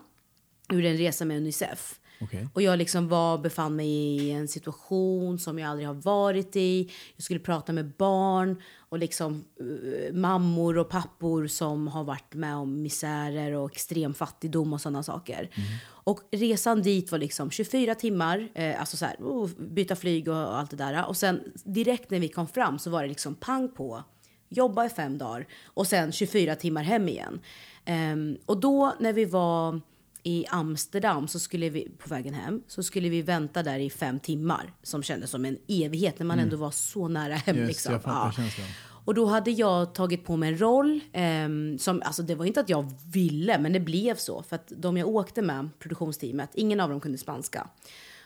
[0.72, 2.00] Gjorde en resa med Unicef.
[2.20, 2.48] Okej.
[2.52, 6.90] Och jag liksom var, befann mig i en situation som jag aldrig har varit i.
[7.16, 12.56] Jag skulle prata med barn och liksom eh, mammor och pappor som har varit med
[12.56, 15.50] om misärer och extrem fattigdom och sådana saker.
[15.86, 20.34] Och resan dit var liksom 24 timmar, eh, alltså så här, oh, byta flyg och,
[20.34, 21.06] och allt det där.
[21.08, 24.04] Och sen direkt när vi kom fram så var det liksom pang på
[24.48, 27.40] jobba i fem dagar och sen 24 timmar hem igen.
[27.84, 29.80] Ehm, och då när vi var
[30.26, 34.20] i Amsterdam så skulle vi, på vägen hem, så skulle vi vänta där i fem
[34.20, 34.72] timmar.
[34.82, 37.56] Som kändes som en evighet när man ändå var så nära hem.
[37.56, 37.92] Just, liksom.
[37.92, 38.66] jag fattar känslan.
[39.04, 41.00] Och då hade jag tagit på mig en roll.
[41.12, 44.42] ehm, som, alltså det var inte att jag ville, men det blev så.
[44.42, 47.68] För att de jag åkte med, produktionsteamet, ingen av dem kunde spanska.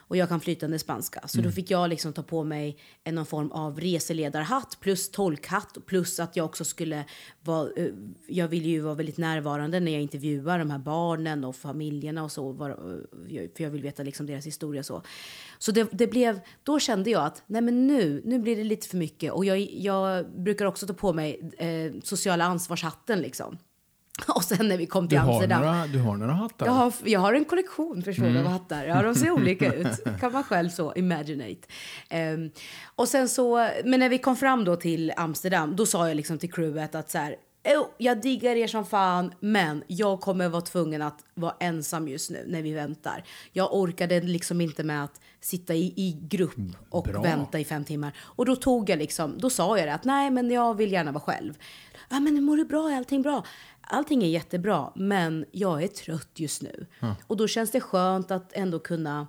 [0.09, 1.27] Och jag kan flytande spanska.
[1.27, 5.77] Så då fick jag liksom ta på mig en någon form av reseledarhatt plus tolkhatt
[5.85, 7.05] plus att jag också skulle
[7.41, 7.87] vara, eh,
[8.27, 12.31] jag ville ju vara väldigt närvarande när jag intervjuar de här barnen och familjerna och
[12.31, 15.01] så, eh, för jag vill veta liksom deras historia så.
[15.59, 18.87] Så det, det blev, då kände jag att nej men nu, nu blir det lite
[18.87, 23.57] för mycket och jag, jag brukar också ta på mig eh, sociala ansvarshatten liksom.
[24.27, 25.61] Och sen när vi kom till Du har, Amsterdam.
[25.61, 26.65] några, du har några hattar?
[26.65, 28.85] Jag har, jag har en kollektion förstår du, av hattar.
[28.85, 30.03] Ja, de ser olika ut.
[30.19, 31.67] kan man själv så imaginate.
[32.09, 32.51] Ehm,
[32.95, 36.37] och sen så, men när vi kom fram då till Amsterdam, då sa jag liksom
[36.37, 40.61] till crewet att så här, "Oh, jag diggar er som fan, men jag kommer vara
[40.61, 43.23] tvungen att vara ensam just nu när vi väntar.
[43.53, 46.55] Jag orkade liksom inte med att sitta i, i grupp
[46.89, 47.21] och Bra.
[47.21, 48.13] vänta i fem timmar.
[48.19, 51.11] Och då tog jag liksom, då sa jag det att nej men jag vill gärna
[51.11, 51.53] vara själv.
[52.09, 52.89] Ja men mår du bra?
[52.89, 53.43] Är allting bra?
[53.91, 56.85] Allting är jättebra, men jag är trött just nu.
[57.27, 59.27] Och då känns det skönt att ändå kunna,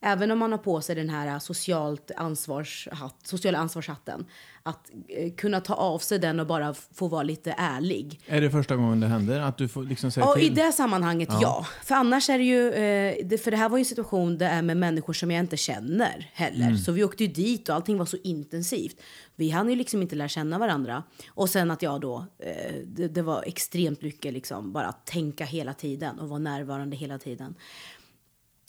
[0.00, 4.26] även om man har på sig den här socialt ansvarshatt, sociala ansvarshatten,
[4.68, 8.20] att eh, kunna ta av sig den och bara få vara lite ärlig.
[8.26, 9.40] Är det första gången det händer?
[9.40, 10.54] Att du får liksom säga Ja, i till?
[10.54, 11.66] det sammanhanget ja.
[11.84, 14.62] För annars är det ju, eh, för det här var ju en situation där är
[14.62, 16.66] med människor som jag inte känner heller.
[16.66, 16.78] Mm.
[16.78, 19.00] Så vi åkte ju dit och allting var så intensivt.
[19.36, 21.02] Vi hann ju liksom inte lära känna varandra.
[21.28, 25.44] Och sen att jag då, eh, det, det var extremt mycket liksom bara att tänka
[25.44, 27.54] hela tiden och vara närvarande hela tiden.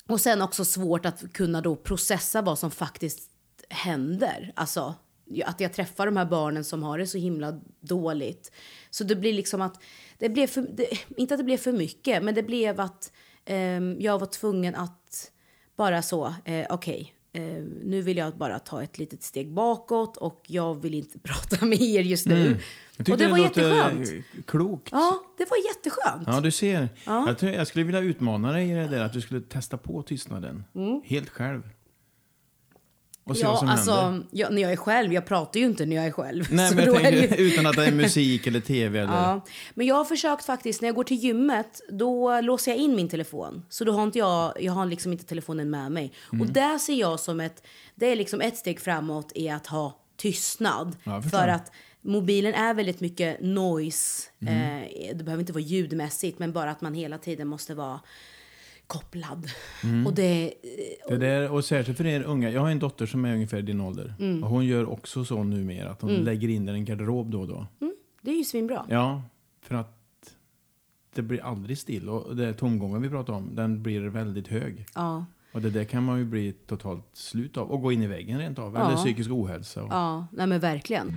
[0.07, 3.29] Och sen också svårt att kunna då processa vad som faktiskt
[3.69, 4.51] händer.
[4.55, 4.95] Alltså
[5.45, 8.51] att jag träffar de här barnen som har det så himla dåligt.
[8.89, 9.81] Så det blir liksom att,
[10.17, 10.87] det blev för, det,
[11.17, 13.11] inte att det blev för mycket, men det blev att
[13.45, 15.31] ehm, jag var tvungen att
[15.75, 17.41] bara så, eh, okej, eh,
[17.83, 21.81] nu vill jag bara ta ett litet steg bakåt och jag vill inte prata med
[21.81, 22.47] er just nu.
[22.47, 22.59] Mm.
[22.97, 23.61] Jag Och det var låter
[23.95, 24.25] jätteskönt.
[24.45, 24.89] klokt.
[24.91, 26.23] Ja, det var jätteskönt.
[26.27, 26.89] Ja, du ser.
[27.05, 30.03] Jag, tror, jag skulle vilja utmana dig i det där att du skulle testa på
[30.03, 30.63] tystnaden.
[31.05, 31.61] Helt själv.
[33.29, 33.53] Och se vad.
[33.53, 34.27] Ja, som alltså, händer.
[34.31, 36.47] ja, när jag är själv, jag pratar ju inte när jag är själv.
[36.51, 39.13] Nej, men jag det ju- tänker, utan att det är musik eller tv eller...
[39.13, 39.41] Ja,
[39.73, 43.09] men jag har försökt faktiskt, när jag går till gymmet, då låser jag in min
[43.09, 43.65] telefon.
[43.69, 46.13] Så då har inte jag, jag har liksom inte telefonen med mig.
[46.33, 46.41] Mm.
[46.41, 47.63] Och där ser jag som ett,
[47.95, 50.95] det är liksom ett steg framåt är att ha tystnad.
[51.03, 54.29] Ja, jag för att mobilen är väldigt mycket noise.
[54.41, 54.83] Mm.
[54.83, 57.99] Eh, det behöver inte vara ljudmässigt, men bara att man hela tiden måste vara
[58.89, 59.47] kopplad.
[59.83, 60.07] Mm.
[60.07, 60.53] Och det,
[61.07, 62.49] Det där, och särskilt för er unga.
[62.49, 64.13] Jag har en dotter som är ungefär din ålder.
[64.19, 64.43] Mm.
[64.43, 67.39] Och hon gör också så numera att hon lägger in den i en garderob då
[67.41, 67.67] och då.
[68.21, 68.85] det är ju svinbra.
[68.89, 69.23] Ja,
[69.61, 69.95] för att
[71.15, 72.09] det blir aldrig still.
[72.09, 74.85] Och det tomgången vi pratar om, den blir väldigt hög.
[74.95, 75.25] Ja.
[75.53, 77.71] Och det där kan man ju bli totalt slut av.
[77.71, 78.75] Och gå in i väggen rent av.
[78.75, 78.95] Eller Ja.
[78.97, 79.83] psykisk ohälsa.
[79.83, 79.89] Och...
[79.91, 81.13] Ja, nej men verkligen.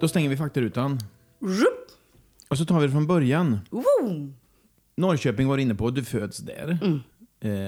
[0.00, 0.98] Då stänger vi faktarutan.
[1.40, 1.88] Rup!
[2.48, 3.58] Och så tar vi det från början.
[3.70, 4.32] Woo!
[4.96, 6.78] Norrköping var du inne på, du föds där.
[6.82, 7.00] Mm.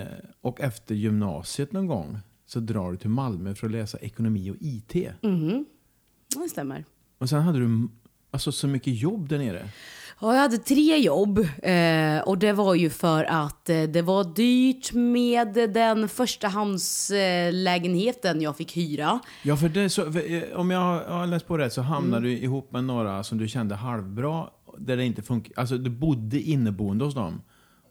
[0.00, 0.06] Eh,
[0.40, 4.56] och efter gymnasiet någon gång så drar du till Malmö för att läsa ekonomi och
[4.60, 4.94] IT.
[5.22, 5.64] Mm.
[6.42, 6.84] Det stämmer.
[7.18, 7.88] Och sen hade du
[8.30, 9.68] alltså, så mycket jobb där nere.
[10.20, 14.24] Ja, jag hade tre jobb eh, och det var ju för att eh, det var
[14.34, 19.20] dyrt med den förstahandslägenheten jag fick hyra.
[19.42, 22.30] Ja, för det, så, för, eh, om jag har läst på rätt så hamnade Mm.
[22.30, 24.46] du ihop med några som du kände halvbra.
[24.78, 25.52] Där det inte funkar.
[25.56, 27.40] Alltså du bodde inneboende hos dem.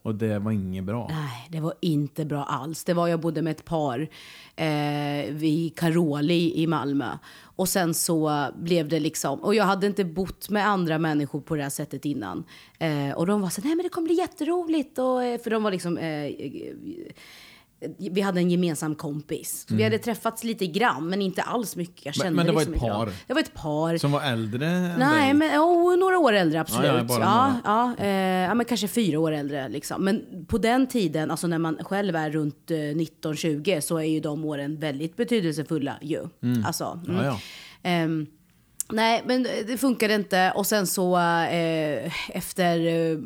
[0.04, 1.08] Och det var inget bra.
[1.10, 2.84] Nej, det var inte bra alls.
[2.84, 4.10] Det var, jag bodde med ett par
[4.56, 7.18] eh, vid Caroli i Malmö.
[7.56, 11.56] Och sen så blev det liksom, och jag hade inte bott med andra människor på
[11.56, 12.44] det här sättet innan.
[12.80, 14.98] Eh, och de var så nej men det kommer bli jätteroligt.
[14.98, 16.32] Och, eh, för de var liksom, eh,
[18.12, 19.66] vi hade en gemensam kompis.
[19.70, 22.06] Så Vi hade träffats lite grann, men inte alls mycket.
[22.06, 22.36] Jag Mm.
[22.36, 23.06] Men- kände men det var liksom ett par?
[23.06, 23.16] dem.
[23.28, 23.98] Det var ett par.
[23.98, 25.34] Som var äldre Nej, dig.
[25.34, 26.86] men oh, några år äldre absolut.
[26.92, 28.10] Ja, Ja, ja, ja, eh,
[28.48, 29.70] ja, men kanske fyra år äldre.
[29.70, 30.04] Liksom.
[30.06, 34.20] Men på den tiden, alltså när man själv är runt eh, 19-20, så är ju
[34.20, 36.28] de åren väldigt betydelsefulla ju.
[36.66, 37.18] Alltså, mm.
[37.18, 37.40] Ja, ja.
[37.90, 38.28] Ehm,
[38.92, 40.54] nej, men det funkade inte.
[40.56, 43.18] Och sen så eh, efter eh,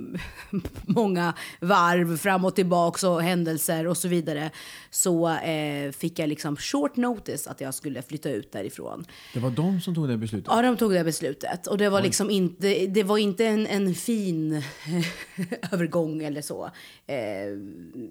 [0.85, 4.51] många varv fram och tillbaks och händelser och så vidare
[4.89, 9.05] så eh, fick jag liksom short notice att jag skulle flytta ut därifrån.
[9.33, 10.47] Det var de som tog det beslutet.
[10.51, 11.67] Ja, de tog det beslutet.
[11.67, 14.63] Och det var liksom inte, det var inte en, en fin
[15.71, 16.71] övergång eller så.
[17.07, 17.17] Eh,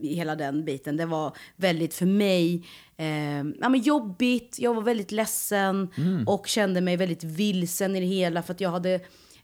[0.01, 0.97] I hela den biten.
[0.97, 2.63] Det var väldigt för mig
[2.97, 4.59] eh, ja, men jobbigt.
[4.59, 5.89] Jag var väldigt ledsen
[6.27, 8.43] och kände mig väldigt vilsen i det hela.
[8.43, 8.95] För att jag hade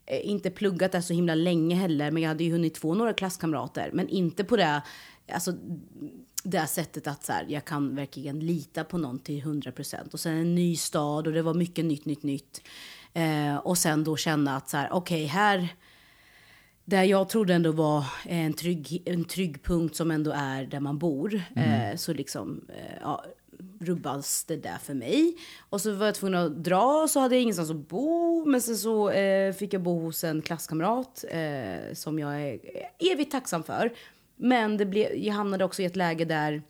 [0.07, 2.11] eh, inte pluggat där så himla länge heller.
[2.11, 3.91] Men jag hade ju hunnit få några klasskamrater.
[3.93, 4.83] Men inte på det,
[5.33, 5.53] alltså
[6.45, 10.13] det här sättet att så här, jag kan verkligen lita på någon till 100%.
[10.13, 12.63] Och sen en ny stad och det var mycket nytt, nytt, nytt.
[13.13, 15.69] Eh, och sen då känna att så här, okej, här,
[16.85, 20.99] där jag trodde ändå var en trygg, en trygg punkt som ändå är där man
[20.99, 21.43] bor.
[21.57, 23.25] Eh, så liksom, eh, ja,
[23.83, 25.37] rubbas det där för mig.
[25.71, 28.45] Och så var jag tvungen att dra, så hade jag ingenstans att bo.
[28.45, 32.59] Men sen så eh, fick jag bo hos en klasskamrat eh, som jag är
[33.13, 33.93] evigt tacksam för.
[34.37, 36.63] Men det blev, jag hamnade också i ett läge där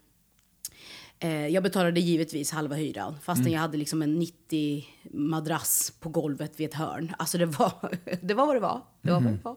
[1.31, 6.69] jag betalade givetvis halva hyran fastän jag hade liksom en 90 madrass på golvet vid
[6.69, 7.13] ett hörn.
[7.19, 7.73] Alltså det var,
[8.23, 8.81] det var vad det var.
[9.03, 9.57] Det var vad det var.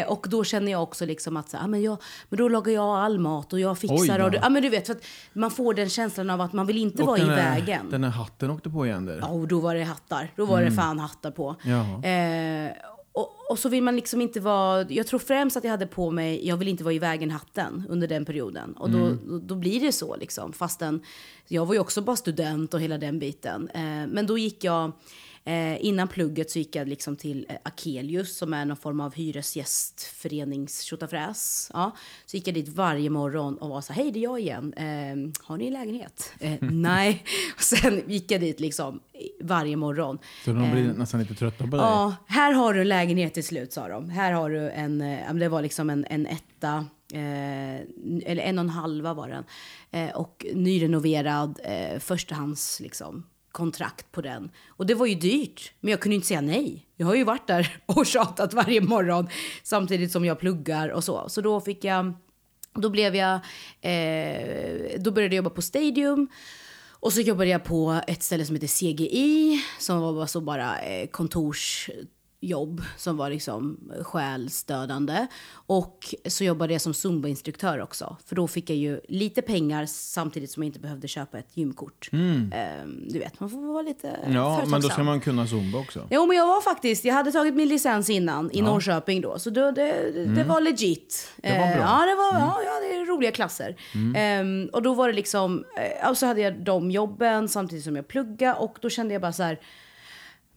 [0.00, 1.98] Eh, och då känner jag också liksom att så, ah, men, jag,
[2.28, 4.20] men då lagar jag all mat och jag fixar.
[4.20, 4.96] Oj, och, ja, men du vet, för
[5.32, 7.90] man får den känslan av att man vill inte vara i här- vägen.
[7.90, 9.18] Den här hatten åkte på igen där.
[9.22, 10.32] Ja, och då var det hattar.
[10.36, 11.56] Då var det fan hattar på.
[12.08, 12.72] Eh,
[13.50, 14.86] och, så vill man liksom inte vara...
[14.88, 18.08] Jag tror främst att jag hade på mig, jag vill inte vara i vägen-hatten under
[18.08, 18.72] den perioden.
[18.72, 20.52] Och då, då, då blir det så liksom.
[20.52, 21.02] Fastän
[21.48, 23.68] jag var ju också bara student och hela den biten.
[23.68, 24.92] Eh, men då gick jag...
[25.44, 29.14] Eh, innan plugget så gick jag liksom till eh, Akelius som är någon form av
[29.14, 31.70] hyresgästförenings tjotafräs.
[31.72, 34.72] Ja, så gick jag dit varje morgon och var så hej det är jag igen.
[34.72, 36.32] Eh, har ni en lägenhet?
[36.40, 37.24] Eh, nej.
[37.56, 39.00] Och sen gick jag dit liksom
[39.40, 40.18] varje morgon.
[40.44, 41.80] Så de blir nästan lite trötta på dig.
[41.80, 44.10] Ja, här har du en lägenhet till slut sa de.
[44.10, 47.80] Här har du en, eh, det var liksom en, en etta, eh,
[48.30, 49.44] eller en och en halva var den.
[49.90, 54.50] Eh, och nyrenoverad, eh, förstahands liksom kontrakt på den.
[54.68, 56.86] Och det var ju dyrt, men jag kunde inte säga nej.
[56.96, 59.28] Jag har ju varit där och tjatat varje morgon
[59.62, 61.28] samtidigt som jag pluggar och så.
[61.28, 62.12] Så då fick jag,
[62.74, 63.34] då blev jag,
[63.80, 66.28] eh, då började jag jobba på Stadium.
[67.00, 71.08] Och så jobbade jag på ett ställe som heter CGI, som var så bara eh,
[71.08, 71.90] kontors
[72.40, 75.26] kontorsjobb som var liksom själsdödande.
[75.66, 80.50] Och så jobbade jag som zumba-instruktör också, för då fick jag ju lite pengar samtidigt
[80.50, 82.10] som jag inte behövde köpa ett gymkort.
[82.12, 84.32] Eh, du vet, man får vara lite Mm.
[84.36, 86.08] Ja, men då ska man kunna zumba också.
[86.10, 89.50] Jo, men jag var faktiskt, jag hade tagit min licens innan i Norrköping då, så
[89.50, 91.32] då, det, det, det var legit.
[91.42, 91.54] Mm.
[91.54, 91.82] Det var Eh, bra.
[91.84, 93.76] Ja, det var, ja, ja, det är roliga klasser.
[94.16, 95.64] Ehm, och då var det liksom,
[96.02, 99.22] eh, och så hade jag de jobben samtidigt som jag pluggade och då kände jag
[99.22, 99.58] bara så här,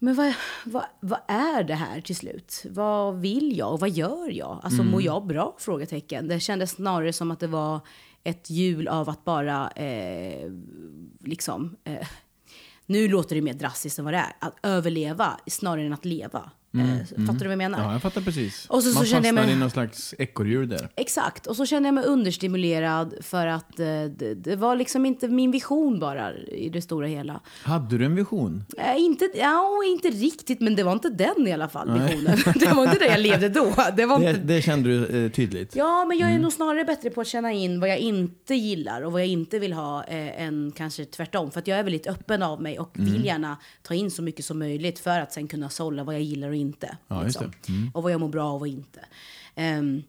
[0.03, 0.33] men vad,
[0.65, 2.65] vad, vad är det här till slut?
[2.69, 4.59] Vad vill jag och vad gör jag?
[4.63, 4.91] Alltså Mm.
[4.91, 5.55] mår jag bra?
[5.59, 6.27] Frågetecken.
[6.27, 7.79] Det kändes snarare som att det var
[8.23, 10.51] ett hjul av att bara eh,
[11.19, 12.07] liksom eh,
[12.85, 14.33] nu låter det mer drastiskt än vad det är.
[14.39, 16.51] Att överleva snarare än att leva.
[16.77, 17.77] Eh, fattar du vad jag menar?
[17.77, 17.88] Mm.
[17.89, 18.65] Ja, jag fattar precis.
[18.69, 20.89] Och så- så man kände jag fastnar mig- i någon slags ekorrhjul där.
[20.95, 21.47] Exakt.
[21.47, 25.51] Och så kände jag mig understimulerad för att eh, det, det var liksom inte min
[25.51, 27.39] vision bara i det stora hela.
[27.63, 28.65] Hade du en vision?
[28.77, 32.38] Eh, inte, ja, inte riktigt, men det var inte den i alla fall, visionen.
[32.55, 33.73] det var inte det jag levde då.
[33.97, 34.41] Det var Det, inte...
[34.41, 35.75] det kände du eh, tydligt?
[35.75, 39.01] Ja, men jag är nog snarare bättre på att känna in vad jag inte gillar
[39.01, 41.51] och vad jag inte vill ha eh, än kanske tvärtom.
[41.51, 44.45] För att jag är väldigt öppen av mig och vill gärna ta in så mycket
[44.45, 46.62] som möjligt för att sen kunna sålla vad jag gillar och inte.
[46.71, 46.97] Liksom.
[47.08, 47.52] Ja, just det.
[47.93, 48.99] Och vad jag mår bra av och inte.
[49.56, 50.04] Ehm,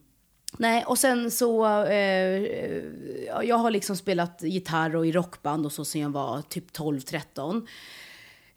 [0.57, 1.65] nej, och sen så...
[3.27, 6.71] Ja, jag har liksom spelat gitarr och i rockband och så sen jag var typ
[6.77, 7.67] 12-13.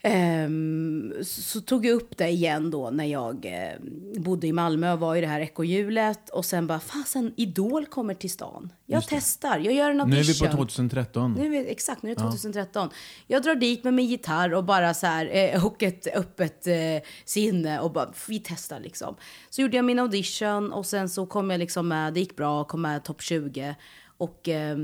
[0.02, 3.78] Ehm, så, så tog jag upp det igen då när jag eh,
[4.20, 6.28] bodde i Malmö och var i det här ekorrhjulet.
[6.30, 8.72] Och sen bara, fasen, Idol kommer till stan.
[8.86, 10.46] Jag testar, jag gör en Nu audition.
[10.46, 11.32] är vi på 2013.
[11.32, 12.90] Nu är vi, exakt, nu är det 2013.
[13.26, 16.74] Jag drar dit med min gitarr och bara så här, eh, och ett öppet eh,
[17.24, 19.16] sinne och bara, vi testar liksom.
[19.50, 22.64] Så gjorde jag min audition och sen så kom jag liksom med, det gick bra,
[22.64, 23.74] kom med topp 20.
[24.16, 24.76] Och eh,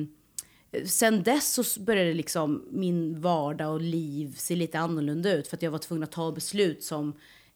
[0.87, 5.62] sen dess så började liksom min vardag och liv se lite annorlunda ut för att
[5.62, 7.12] jag var tvungen att ta beslut som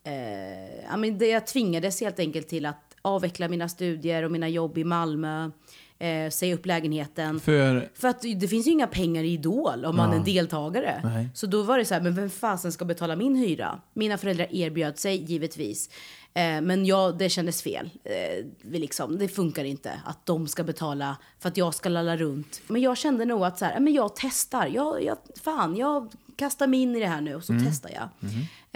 [0.08, 4.78] Eh, ja, men jag tvingades helt enkelt till att avveckla mina studier och mina jobb
[4.78, 5.50] i Malmö.
[5.98, 7.40] Eh, säga upp lägenheten.
[7.40, 11.00] För För att det finns ju inga pengar i Idol om man är deltagare.
[11.04, 11.28] Nej.
[11.34, 13.80] Så då var det så här, men vem fasen ska betala min hyra?
[13.94, 15.90] Mina föräldrar erbjöd sig givetvis.
[16.38, 17.90] Eh, men jag, det kändes fel.
[18.04, 22.16] Eh, vi liksom, det funkar inte att de ska betala för att jag ska lalla
[22.16, 22.60] runt.
[22.66, 24.66] Men jag kände nog att så här, men jag testar.
[24.66, 28.08] Jag, jag, fan, jag kastar mig in i det här nu och så testar jag.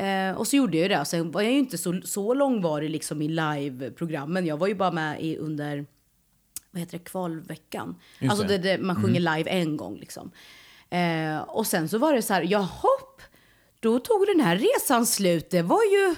[0.07, 1.05] Eh, och så gjorde jag ju det.
[1.05, 4.47] Sen var jag ju inte så, så långvarig liksom i live-programmen.
[4.47, 5.87] Jag var ju bara med i under
[6.71, 7.97] vad heter det, kvalveckan.
[8.19, 8.59] Just alltså det.
[8.59, 10.31] det, man sjunger live en gång liksom.
[10.91, 12.99] Eh, och sen så var det så här, jaha,
[13.81, 15.51] då tog den här resan slut.
[15.51, 16.15] Det var ju,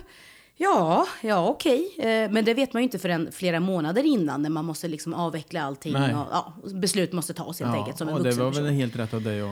[0.56, 1.94] ja, ja okej.
[1.98, 5.14] Eh, men det vet man ju inte förrän flera månader innan när man måste liksom
[5.14, 5.96] avveckla allting.
[5.96, 8.76] Och, ja, beslut måste tas helt enkelt som en och det vuxen var väl person.
[8.76, 9.48] helt rätt av dig att,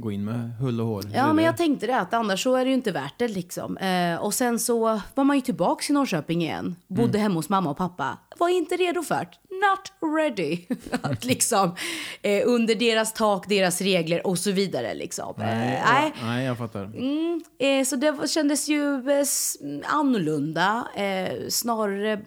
[0.00, 1.04] gå in med hull och hår.
[1.14, 3.76] Ja, men jag tänkte det att annars så är det ju inte värt det liksom.
[3.76, 6.76] Eh, och sen så var man ju tillbaks i Norrköping igen.
[6.86, 7.20] Bodde Mm.
[7.22, 8.18] hemma hos mamma och pappa.
[8.38, 9.28] Var inte redo för.
[9.60, 10.66] Not ready.
[11.02, 11.74] att liksom
[12.22, 15.34] eh, under deras tak, deras regler och så vidare liksom.
[15.38, 16.12] Eh, Nej, nej.
[16.20, 16.92] ja, nej, jag fattar.
[17.58, 19.24] Eh, så det kändes ju eh,
[19.84, 20.88] annorlunda.
[20.96, 22.20] Eh, snarare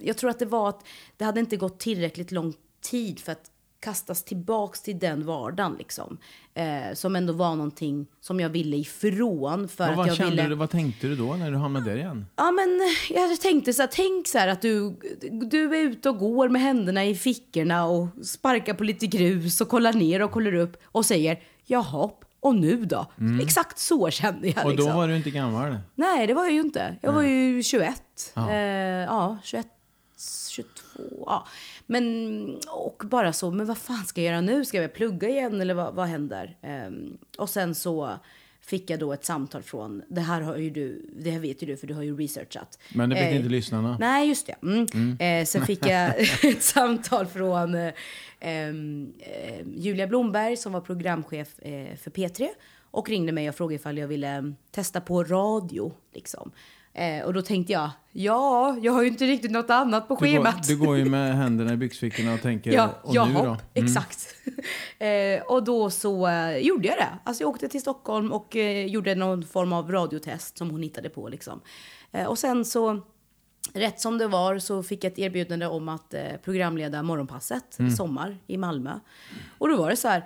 [0.00, 3.50] jag tror att det var att det hade inte gått tillräckligt lång tid för att
[3.80, 6.18] kastas tillbaks till den vardagen liksom.
[6.54, 9.68] Eh, som ändå var någonting som jag ville ifrån.
[9.68, 10.48] För Vad, att jag kände ville...
[10.48, 12.26] du, vad tänkte du då när du hamnade där igen?
[12.36, 14.96] Ja, men jag tänkte så här, tänk så här att du,
[15.50, 19.68] du är ute och går med händerna i fickorna och sparkar på lite grus och
[19.68, 22.10] kollar ner och kollar upp och säger jaha,
[22.40, 23.06] och nu då?
[23.42, 24.56] Exakt så kände jag.
[24.56, 24.66] Mm.
[24.66, 24.96] Och då liksom.
[24.96, 25.78] var du inte gammal?
[25.94, 26.96] Nej, det var jag ju inte.
[27.00, 28.02] Jag var ju 21.
[28.34, 28.50] Ja.
[28.50, 29.66] Eh, ja, 21,
[30.18, 30.68] 22.
[31.26, 31.46] Ja.
[31.86, 34.64] Men, och bara så, men vad fan ska jag göra nu?
[34.64, 36.56] Ska jag plugga igen eller vad, vad händer?
[36.62, 38.18] Ehm, och sen så
[38.60, 41.66] fick jag då ett samtal från, det här har ju du, det här vet ju
[41.66, 42.78] du för du har ju researchat.
[42.94, 43.96] Men det vet Eh, inte lyssnarna.
[44.00, 44.56] Nej, just det.
[44.62, 45.16] Mm.
[45.20, 47.92] Eh, sen fick jag ett samtal från eh,
[48.40, 52.48] ehm, eh, Julia Blomberg som var programchef eh, för P3
[52.90, 55.92] och ringde mig och frågade ifall jag ville mm, testa på radio.
[56.14, 56.50] Liksom.
[56.98, 60.20] Eh, och då tänkte jag, ja, jag har ju inte riktigt något annat på Du
[60.20, 60.68] går, schemat.
[60.68, 63.38] du går ju med händerna i byxfickorna och tänker, Ja, och ja nu då?
[63.40, 64.34] hopp, exakt.
[64.98, 67.08] eh, och då så eh, gjorde jag det.
[67.24, 71.08] Alltså jag åkte till Stockholm och eh, gjorde någon form av radiotest som hon hittade
[71.10, 71.28] på.
[71.28, 71.60] Liksom.
[72.12, 73.00] Eh, och sen så,
[73.72, 77.90] rätt som det var, så fick jag ett erbjudande om att eh, programleda Morgonpasset Mm.
[77.92, 78.92] sommar i Malmö.
[79.58, 80.24] Och då var det så här,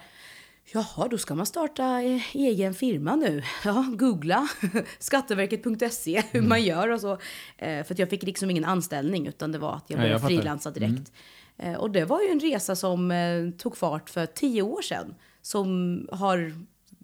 [0.74, 3.42] Jaha, då ska man starta eh, egen firma nu.
[3.64, 4.48] Ja, googla
[4.98, 6.48] skatteverket.se hur Mm.
[6.48, 7.12] man gör och så.
[7.58, 10.70] Eh, för att jag fick liksom ingen anställning utan det var att jag började frilansa
[10.70, 11.12] direkt.
[11.58, 15.14] Eh, och det var ju en resa som eh, tog fart för tio år sedan.
[15.42, 16.54] Som har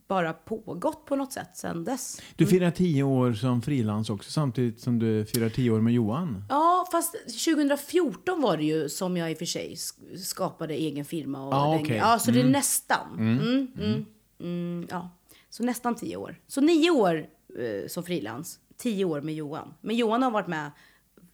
[0.09, 2.21] bara pågått på något sätt sedan dess.
[2.37, 6.45] Du firar tio år som frilans också samtidigt som du firar tio år med Johan.
[6.49, 7.13] Ja, fast
[7.45, 11.47] 2014 var det ju som jag i och för sig sk- skapade egen firma.
[11.47, 11.97] Och den, okej.
[11.97, 13.15] ja så det är nästan.
[13.19, 13.69] Mm.
[13.79, 14.05] Mm,
[14.41, 15.11] mm, ja.
[15.51, 16.41] Så nästan tio år.
[16.47, 17.27] Så nio år
[17.59, 19.75] eh, som frilans, tio år med Johan.
[19.81, 20.71] Men Johan har varit med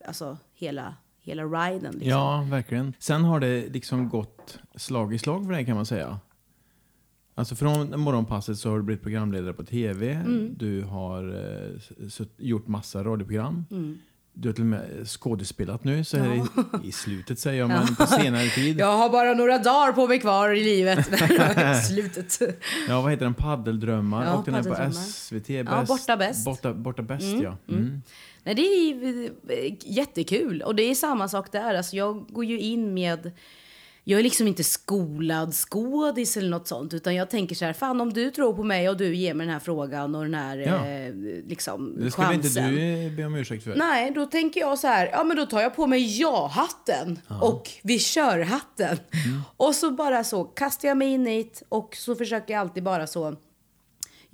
[0.06, 1.92] alltså, hela, hela riden.
[1.92, 2.10] Liksom.
[2.10, 2.94] Ja, verkligen.
[2.98, 6.18] Sen har det liksom gått slag i slag för dig kan man säga.
[7.34, 10.12] Alltså från morgonpasset så har du blivit programledare på tv.
[10.12, 10.54] Mm.
[10.58, 13.64] Du har eh, gjort massa radioprogram.
[13.70, 13.98] Mm.
[14.36, 17.96] Du har till och med skådespelat nu, så här i, i slutet säger jag, men
[17.96, 18.78] på senare tid.
[18.78, 21.06] Jag har bara några dagar på mig kvar i livet.
[21.86, 22.40] Slutet.
[22.88, 23.34] Ja, vad heter den?
[23.34, 24.24] Paddeldrömmar.
[24.24, 24.92] Ja, och den är på.
[24.92, 25.48] SVT.
[25.48, 25.88] Ja, Bäst.
[25.88, 26.44] Borta bäst.
[26.44, 27.56] Borta, borta bäst, ja.
[27.68, 28.02] Mm.
[28.44, 30.62] Nej, det är eh, jättekul.
[30.62, 31.74] Och det är samma sak där.
[31.74, 33.32] Alltså, jag går ju in med...
[34.06, 36.94] Jag är liksom inte skolad skådis eller något sånt.
[36.94, 39.46] Utan jag tänker så här, fan om du tror på mig och du ger mig
[39.46, 40.86] den här frågan och den här Ja.
[40.88, 41.14] eh,
[41.48, 42.64] liksom, Det ska väl chansen.
[42.64, 43.74] inte du eh, be om ursäkt för?
[43.76, 47.70] Nej, då tänker jag så här, ja men då tar jag på mig ja-hatten och
[47.82, 48.96] vi kör-hatten.
[49.56, 52.82] Och så bara så kastar jag mig in i det och så försöker jag alltid
[52.82, 53.36] bara så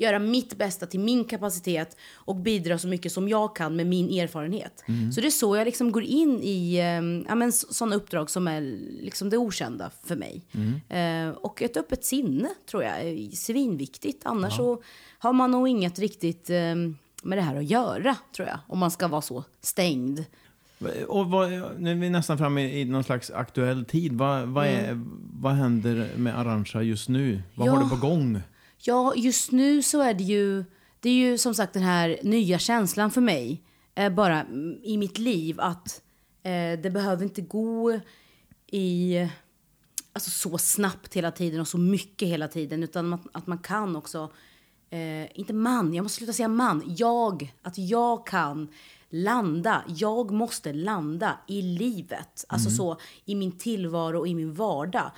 [0.00, 4.10] göra mitt bästa till min kapacitet och bidra så mycket som jag kan med min
[4.20, 4.84] erfarenhet.
[5.14, 8.48] Så det är så jag liksom går in i eh, ja, men sådana uppdrag som
[8.48, 8.60] är
[9.02, 10.42] liksom det okända för mig.
[10.88, 14.22] Eh, och ett öppet sinne tror jag är svinviktigt.
[14.26, 14.82] Annars så
[15.18, 16.74] har man nog inget riktigt eh,
[17.22, 18.58] med det här att göra, tror jag.
[18.66, 20.24] Om man ska vara så stängd.
[21.08, 24.12] Och vad, nu är vi nästan framme i någon slags aktuell tid.
[24.12, 25.00] Vad, vad, är,
[25.40, 27.42] vad händer med Arantxa just nu?
[27.54, 27.72] Vad Ja.
[27.72, 28.40] har du på gång?
[28.82, 30.64] Ja, just nu så är det ju,
[31.00, 33.62] det är ju som sagt den här nya känslan för mig.
[33.94, 36.02] Eh, bara mm, i mitt liv att
[36.42, 38.00] eh, det behöver inte gå
[38.66, 39.18] i,
[40.12, 42.82] alltså så snabbt hela tiden och så mycket hela tiden.
[42.82, 44.30] Utan att, att man kan också,
[44.90, 46.94] eh, inte man, jag måste sluta säga man.
[46.98, 48.68] Jag, att jag kan
[49.10, 49.84] landa.
[49.88, 52.44] Jag måste landa i livet.
[52.48, 55.10] Alltså så i min tillvaro och i min vardag.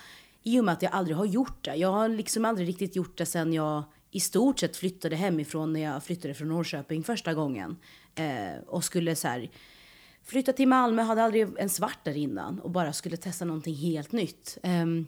[0.43, 1.75] I och med att jag aldrig har gjort det.
[1.75, 5.81] Jag har liksom aldrig riktigt gjort det sen jag i stort sett flyttade hemifrån när
[5.81, 7.77] jag flyttade från Norrköping första gången.
[8.15, 9.51] Eh, och skulle så här
[10.25, 14.13] flytta till Malmö, hade aldrig en svart där innan och bara skulle testa någonting helt
[14.13, 14.59] nytt.
[14.63, 15.07] Ehm,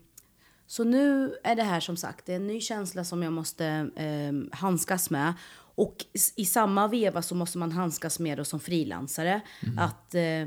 [0.66, 3.90] så nu är det här som sagt det är en ny känsla som jag måste
[4.30, 5.34] um, handskas med.
[5.76, 6.04] Och
[6.36, 9.40] i, samma veva så måste man handskas med det som frilansare.
[9.78, 10.42] Att, eh,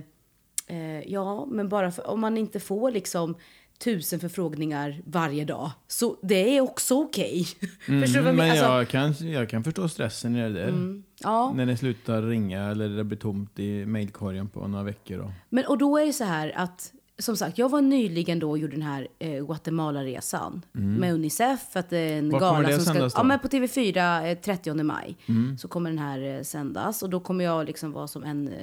[0.78, 3.36] eh, ja, men bara för, om man inte får liksom
[3.84, 5.72] tusen förfrågningar varje dag.
[5.88, 7.44] Så det är också okej.
[7.86, 8.52] Förstår du vad jag Mm, men menar?
[8.52, 11.02] Alltså, jag, kan, jag kan förstå stressen i det där.
[11.24, 11.54] ja.
[11.56, 15.18] När det slutar ringa eller det blir tomt i mejlkorgen på några veckor.
[15.18, 15.32] Då.
[15.50, 18.58] Men och då är det så här att som sagt, jag var nyligen då och
[18.58, 21.60] gjorde den här eh, Guatemala-resan med Unicef.
[21.72, 22.32] För att det är en Mm.
[22.32, 23.04] Var gala som ska...
[23.04, 23.10] då?
[23.16, 25.58] Ja, men på TV4 eh, 30 maj Mm.
[25.58, 27.04] så kommer den här eh, sändas.
[27.04, 28.54] Och då kommer jag liksom vara som en eh,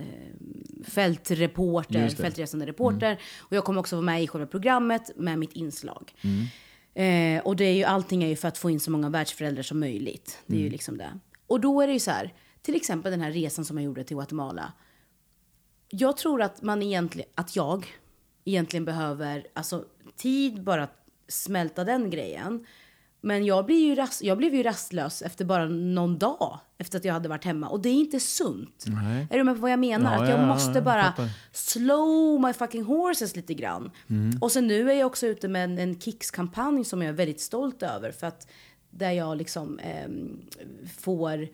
[0.85, 1.99] fältreporter.
[1.99, 2.11] Mm.
[2.11, 3.20] fältresande reporter.
[3.39, 6.12] Och jag kommer också vara med i själva programmet med mitt inslag.
[6.22, 7.37] Mm.
[7.37, 9.62] Eh, och det är ju, allting är ju för att få in så många världsföräldrar
[9.62, 10.39] som möjligt.
[10.47, 10.64] Det är Mm.
[10.64, 11.18] ju liksom det.
[11.47, 14.05] Och då är det ju så här, till exempel den här resan som jag gjorde
[14.05, 14.72] till Guatemala
[15.99, 17.87] jag tror att man egentligen, att jag
[18.45, 19.85] egentligen behöver alltså,
[20.16, 22.66] tid bara att smälta den grejen.
[23.25, 27.05] Men jag, blir ju rast, jag blev ju rastlös efter bara någon dag efter att
[27.05, 27.68] jag hade varit hemma.
[27.68, 28.85] Och det är inte sunt.
[28.87, 29.27] Nej.
[29.31, 30.16] Är du med på vad jag menar?
[30.16, 31.29] Ja, att jag ja, måste jag bara fattar.
[31.53, 33.91] slow my fucking horses lite grann.
[34.41, 37.41] Och sen nu är jag också ute med en, en Kicks-kampanj som jag är väldigt
[37.41, 38.12] stolt över.
[38.12, 38.49] För att
[38.91, 40.41] där jag liksom ehm,
[40.99, 41.49] får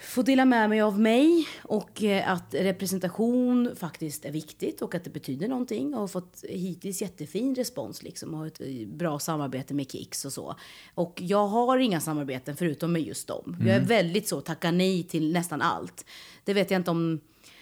[0.00, 5.04] få dela med mig av mig och eh, att representation faktiskt är viktigt och att
[5.04, 5.94] det betyder någonting.
[5.94, 10.24] Och har fått hittills jättefin respons liksom och har ett eh, bra samarbete med Kicks
[10.24, 10.54] och så.
[10.94, 13.56] Och jag har inga samarbeten förutom med just dem.
[13.60, 16.04] Jag är väldigt så, tackar nej till nästan allt.
[16.44, 17.20] Det vet jag inte om,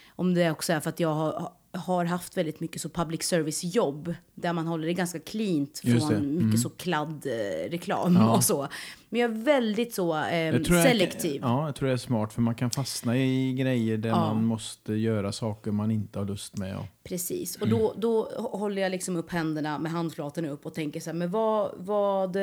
[0.09, 3.65] om det också är för att jag har, har haft väldigt mycket så public service
[3.65, 8.69] jobb där man håller det ganska cleant från mycket så kladd eh, reklam och så.
[9.11, 11.41] Men jag är väldigt så eh, tror jag- selektiv.
[11.43, 14.93] ja, jag tror det är smart för man kan fastna i grejer där man måste
[14.95, 16.77] göra saker man inte har lust med.
[16.77, 17.57] Och, Precis.
[17.57, 21.15] Och då, då håller jag liksom upp händerna med handflatorna upp och tänker så här,
[21.15, 22.37] men vad, vad,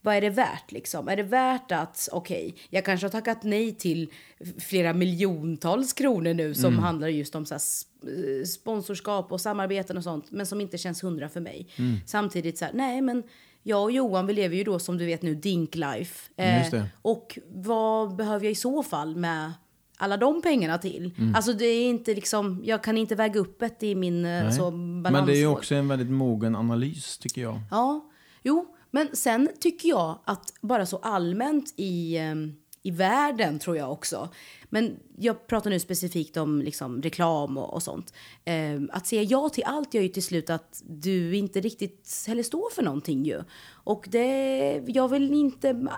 [0.00, 1.08] vad är det värt liksom?
[1.08, 4.10] Är det värt att, okej, jag kanske har tackat nej till
[4.58, 10.04] flera miljontals kronor nu som handlar just om så här sp- sponsorskap och samarbeten och
[10.04, 11.66] sånt, men som inte känns hundra för mig.
[12.06, 13.22] Samtidigt så här, nej men
[13.62, 16.30] jag och Johan, vi lever ju då som du vet nu Dink Life.
[16.36, 16.86] Eh, Just det.
[17.02, 19.52] och vad behöver jag i så fall med
[19.96, 21.14] alla de pengarna till?
[21.18, 21.34] Mm.
[21.34, 24.70] Alltså det är inte liksom, jag kan inte väga upp det i min eh, så
[24.70, 25.12] balansvåg.
[25.12, 27.60] men det är ju också en väldigt mogen analys tycker jag.
[27.70, 28.10] Ja,
[28.42, 32.34] jo, men sen tycker jag att bara så allmänt i, eh,
[32.82, 34.28] i världen tror jag också.
[34.70, 38.14] Men jag pratar nu specifikt om liksom, reklam och, och sånt.
[38.44, 42.42] Eh, att säga ja till allt gör ju till slut att du inte riktigt heller
[42.42, 43.42] står för någonting ju.
[43.68, 45.88] Och det, jag vill inte,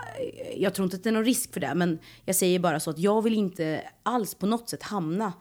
[0.57, 2.91] jag tror inte att det är någon risk för det, men jag säger bara så
[2.91, 5.33] att jag vill inte alls på något sätt hamna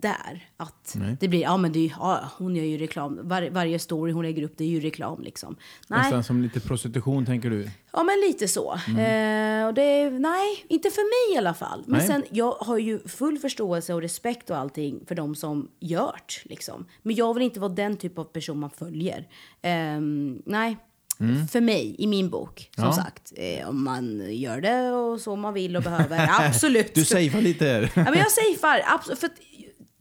[0.00, 0.48] där.
[0.56, 3.18] Att det blir, ja men det ja, hon gör ju reklam.
[3.28, 5.56] Var, varje story hon lägger upp det är ju reklam liksom.
[5.88, 7.70] Nej, Nästan som lite prostitution tänker du.
[7.92, 8.72] ja men lite så.
[8.74, 11.82] Eh, och det, nej, inte för mig i alla fall.
[11.86, 12.06] Men Nej.
[12.06, 16.86] sen, jag har ju full förståelse och respekt och allting för de som gjort liksom.
[17.02, 19.28] Men jag vill inte vara den typ av person man följer.
[19.62, 20.76] Ehm, nej.
[21.52, 22.92] För mig, i min bok, som Ja.
[22.92, 23.32] sagt.
[23.36, 26.94] Eh, om man gör det och så man vill och behöver, absolut.
[26.94, 27.82] Du safear lite här.
[27.94, 29.18] Ja, men jag safear, absolut.
[29.20, 29.30] För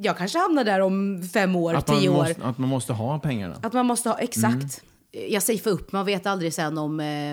[0.03, 2.13] jag kanske hamnar där om fem år, Att tio år.
[2.13, 3.55] måste, att man måste ha pengarna.
[3.61, 4.53] Att man måste ha, exakt.
[4.53, 5.31] Mm.
[5.31, 7.31] Jag safear upp, man vet aldrig sen om eh,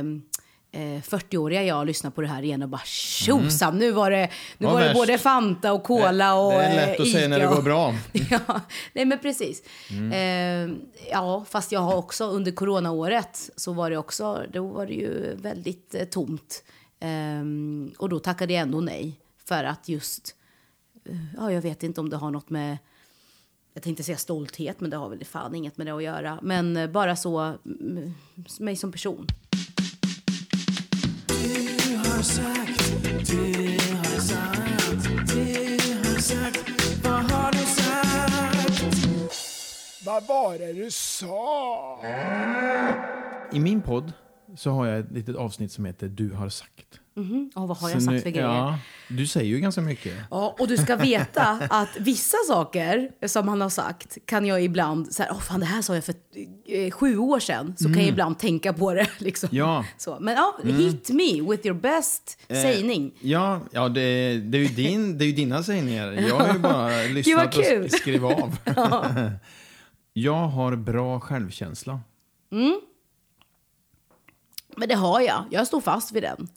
[0.73, 4.67] eh, 40-åriga jag lyssnar på det här igen och bara tjosan, nu var det, nu
[4.67, 7.41] Vad var det både Fanta och Cola och det är lätt eh, att säga när
[7.41, 7.89] det går bra.
[7.89, 8.01] Mm.
[8.31, 8.61] ja,
[8.93, 9.63] nej men precis.
[10.13, 10.71] Eh,
[11.11, 15.35] ja, fast jag har också under coronaåret så var det också, då var det ju
[15.37, 16.63] väldigt eh, tomt.
[17.01, 17.43] Eh,
[17.99, 20.40] och då tackade jag ändå nej för att just, eh,
[21.37, 22.79] ja jag vet inte om det har något med
[23.75, 26.39] jag tänkte säga stolthet, men det har väl fan inget med det att göra.
[26.43, 27.55] Men eh, bara så,
[28.61, 29.27] mig som person.
[40.05, 42.01] Vad var det du sa?
[43.53, 44.13] I min podd
[44.57, 47.00] så har jag ett litet avsnitt som heter Du har sagt.
[47.55, 48.47] Och vad har Så jag sagt nu- för grejer?
[48.49, 50.15] Ja, du säger ju ganska mycket.
[50.31, 55.13] Ja, och du ska veta att vissa saker som han har sagt kan jag ibland,
[55.15, 56.15] så här, åh fan det här sa jag för
[56.67, 59.07] eh, sju år sedan, så kan jag ibland tänka på det.
[59.19, 59.49] Liksom.
[59.49, 59.59] Mm.
[59.59, 59.85] Ja.
[59.99, 63.13] Så, men ja, hit me with your best Eh, sägning.
[63.21, 66.13] Ja, ja det, det, är ju din, det är ju dina sägningar.
[66.13, 68.57] Jag har ju bara lyssnat och skrivit av.
[70.13, 72.01] jag har bra självkänsla.
[74.77, 76.49] Men det har jag, jag står fast vid den.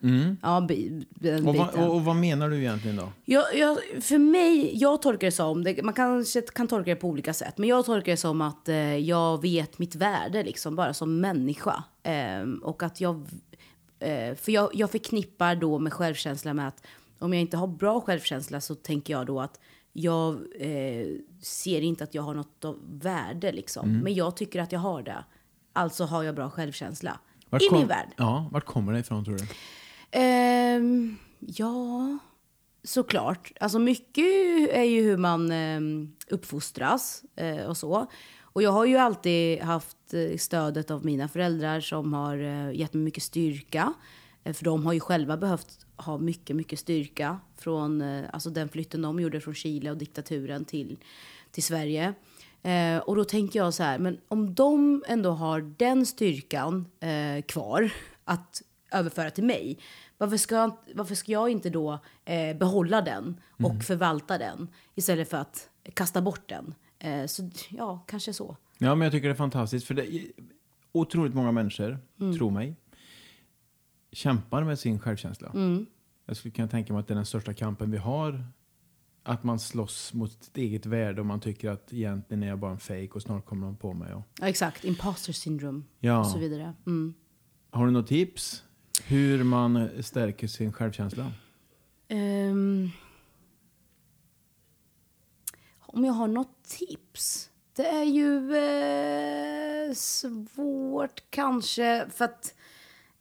[0.41, 1.47] Ja, bi, den Mm.
[1.47, 3.11] Och, vad, och, och vad menar du egentligen då?
[3.26, 7.07] Jag, jag, för mig, jag tolkar det som, det, man kanske kan tolka det på
[7.07, 10.93] olika sätt, men jag tolkar det som att eh, jag vet mitt värde liksom, bara
[10.93, 11.84] som människa.
[12.03, 13.16] Ehm, och att jag,
[13.99, 16.86] eh, för jag, jag förknippar då med självkänsla med att
[17.20, 19.59] om jag inte har bra självkänsla så tänker jag då att
[19.93, 21.07] jag eh,
[21.41, 23.89] ser inte att jag har något av värde liksom.
[23.89, 24.01] Mm.
[24.01, 25.26] Men jag tycker att jag har det.
[25.74, 27.20] Alltså har jag bra självkänsla.
[27.54, 28.08] Vart I kom- min värld.
[28.18, 29.45] Ja, vart kommer det ifrån tror du?
[30.12, 32.18] Ehm, ja,
[32.84, 33.51] såklart.
[33.60, 34.26] Alltså mycket
[34.72, 38.08] är ju hur man ehm, uppfostras eh, och så.
[38.41, 42.93] Och jag har ju alltid haft eh, stödet av mina föräldrar som har eh, gett
[42.93, 43.93] mig mycket styrka.
[44.43, 48.01] Eh, för de har ju själva behövt ha mycket, mycket styrka från
[48.34, 50.97] alltså den flytten de gjorde från Chile och diktaturen till,
[51.51, 52.14] till Sverige.
[52.64, 57.41] Eh, och då tänker jag så här, men om de ändå har den styrkan eh,
[57.41, 57.91] kvar
[58.24, 58.61] att
[58.91, 59.78] överföra till mig.
[60.18, 65.30] Varför ska, jag- varför ska jag inte då eh, behålla den och förvalta den istället
[65.30, 66.74] för att kasta bort den?
[66.99, 68.57] Eh, så ja, kanske så.
[68.78, 69.88] Ja, men jag tycker det är fantastiskt.
[69.88, 70.28] För det
[70.91, 72.38] otroligt många människor, Mm.
[72.38, 72.76] tro mig,
[74.11, 75.51] kämpar med sin självkänsla.
[75.53, 75.86] Mm.
[76.26, 78.45] Jag skulle kunna tänka mig att det är den största kampen vi har.
[79.26, 82.72] Att man slåss mot sitt eget värde och man tycker att egentligen är jag bara
[82.72, 84.14] en fake och snart kommer de på mig.
[84.14, 84.22] Och...
[84.40, 84.84] Ja, exakt.
[84.86, 86.20] Imposter syndrome Ja.
[86.20, 86.74] och så vidare.
[86.86, 87.14] Mm.
[87.72, 88.64] Har du något tips?
[89.06, 91.32] Hur man stärker sin självkänsla?
[92.08, 92.90] Ehm,
[95.80, 97.50] om jag har något tips?
[97.76, 102.56] Det är ju eh, svårt kanske för att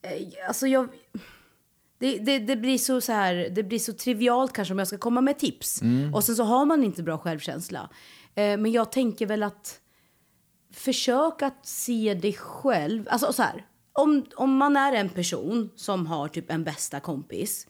[0.03, 0.89] eh, alltså jag
[2.03, 4.99] det, det, det, blir så, så här, det blir så trivialt kanske om jag ska
[4.99, 5.83] komma med tips.
[6.15, 7.89] Och sen så har man inte bra självkänsla.
[8.35, 9.81] Eh, men jag tänker väl att
[10.75, 13.09] försök att se dig själv.
[13.11, 17.67] Alltså så här, om, om man är en person som har typ en bästa kompis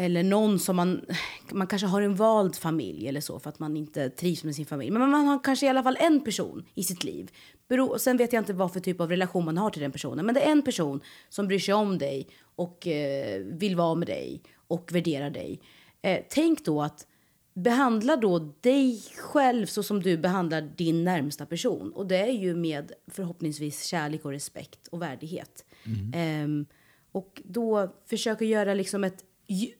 [0.00, 1.04] eller någon som man,
[1.52, 4.66] man kanske har en vald familj eller så för att man inte trivs med sin
[4.66, 4.90] familj.
[4.90, 7.30] Men man har kanske i alla fall en person i sitt liv.
[7.68, 10.26] Bero, sen vet jag inte vad för typ av relation man har till den personen.
[10.26, 14.08] Men det är en person som bryr sig om dig och eh, vill vara med
[14.08, 15.60] dig och värderar dig.
[16.02, 17.06] Eh, tänk då att
[17.54, 21.92] behandla då dig själv så som du behandlar din närmsta person.
[21.92, 25.64] Och det är ju med förhoppningsvis kärlek och respekt och värdighet.
[26.14, 26.66] Ehm,
[27.12, 29.24] och då försöka göra liksom ett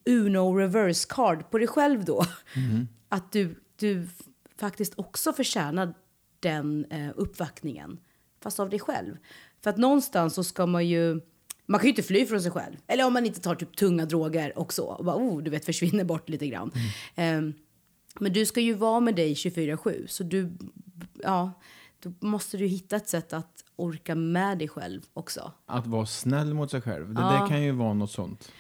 [0.07, 2.25] Uno reverse card på dig själv då.
[3.09, 4.09] Att du, du
[4.59, 5.95] faktiskt också förtjänar
[6.41, 7.99] den eh, uppvaktningen.
[8.43, 9.17] Fast av dig själv.
[9.63, 11.21] För att någonstans så ska man ju...
[11.67, 12.77] Man kan ju inte fly från sig själv.
[12.87, 14.87] Eller om man inte tar typ tunga droger och så.
[14.87, 16.71] Och bara, oh, du vet, försvinner bort lite grann.
[17.15, 17.55] Ehm,
[18.21, 20.07] men du ska ju vara med dig 24-7.
[20.07, 20.53] Så du,
[21.23, 21.53] ja,
[22.03, 25.53] då måste du hitta ett sätt att orka med dig själv också.
[25.67, 27.15] Att vara snäll mot sig själv.
[27.15, 27.31] Det Ja.
[27.31, 28.53] där kan ju vara något sånt.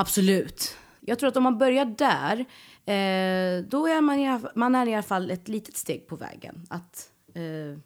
[0.00, 0.76] Absolut.
[1.00, 4.94] Jag tror att om man börjar där, eh, då är man, i man är i
[4.94, 6.66] alla fall ett litet steg på vägen.
[6.70, 7.78] Att eh,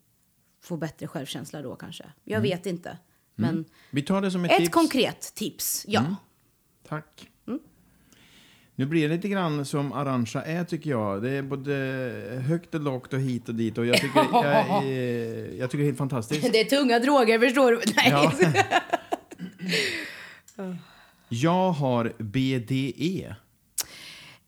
[0.62, 2.04] få bättre självkänsla då kanske.
[2.24, 2.98] Jag vet inte.
[3.34, 4.70] Men Vi tar det som ett, ett tips.
[4.70, 6.16] konkret tips, ja.
[6.88, 7.28] Tack.
[7.48, 7.60] Mm.
[8.74, 11.22] Nu blir det lite grann som Arantxa är tycker jag.
[11.22, 11.72] Det är både
[12.48, 13.78] högt och lågt och hit och dit.
[13.78, 14.44] Och jag tycker, jag,
[14.86, 16.42] är- jag tycker det är helt fantastiskt.
[16.52, 17.80] Det är tunga droger, förstår du?
[17.96, 18.10] Nej.
[18.10, 18.32] Ja.
[21.34, 23.34] Jag har BDE.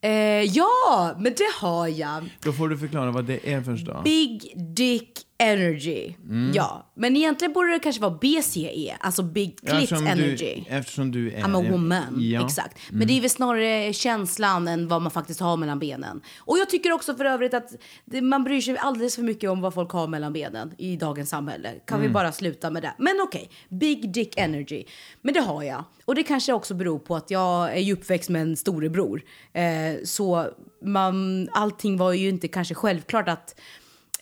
[0.01, 0.11] Eh,
[0.43, 2.25] ja, men det har jag.
[2.43, 4.01] Då får du förklara vad det är först då.
[4.05, 6.15] Big Dick Energy.
[6.25, 6.53] Mm.
[6.55, 10.65] Ja, men egentligen borde det kanske vara BCE, alltså Big Clit Eftersom Energy.
[10.69, 11.43] Du, eftersom du är...
[11.43, 12.17] I'm a woman.
[12.21, 12.45] Ja.
[12.45, 12.79] Exakt.
[12.91, 16.21] Men det är väl snarare känslan än vad man faktiskt har mellan benen.
[16.39, 17.71] Och jag tycker också för övrigt att
[18.05, 21.31] det, man bryr sig alldeles för mycket om vad folk har mellan benen i dagens
[21.31, 21.75] samhälle.
[21.87, 22.95] Kan vi bara sluta med det?
[22.99, 24.85] Men okej, Big Dick Energy.
[25.23, 25.85] Men det har jag.
[26.05, 29.23] Och det kanske också beror på att jag är uppväxt med en storebror.
[29.53, 29.63] Eh,
[30.05, 30.47] så
[30.85, 33.61] man, allting var ju inte kanske självklart att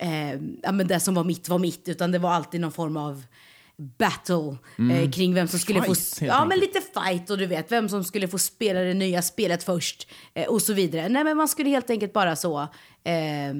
[0.02, 1.88] eh, ja, men det som var mitt var mitt.
[1.88, 3.24] Utan det var alltid någon form av
[3.76, 4.56] battle
[4.92, 6.24] eh, kring vem som skulle Fight, få...
[6.24, 9.64] Ja, men lite fight och du vet vem som skulle få spela det nya spelet
[9.64, 11.08] först eh, och så vidare.
[11.08, 12.60] Nej, men man skulle helt enkelt bara så...
[13.04, 13.54] Eh, eh,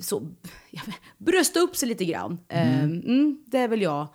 [0.00, 0.28] så
[0.70, 0.82] ja,
[1.18, 2.38] brösta upp sig lite grann.
[2.48, 4.08] Eh, mm, det är väl jag.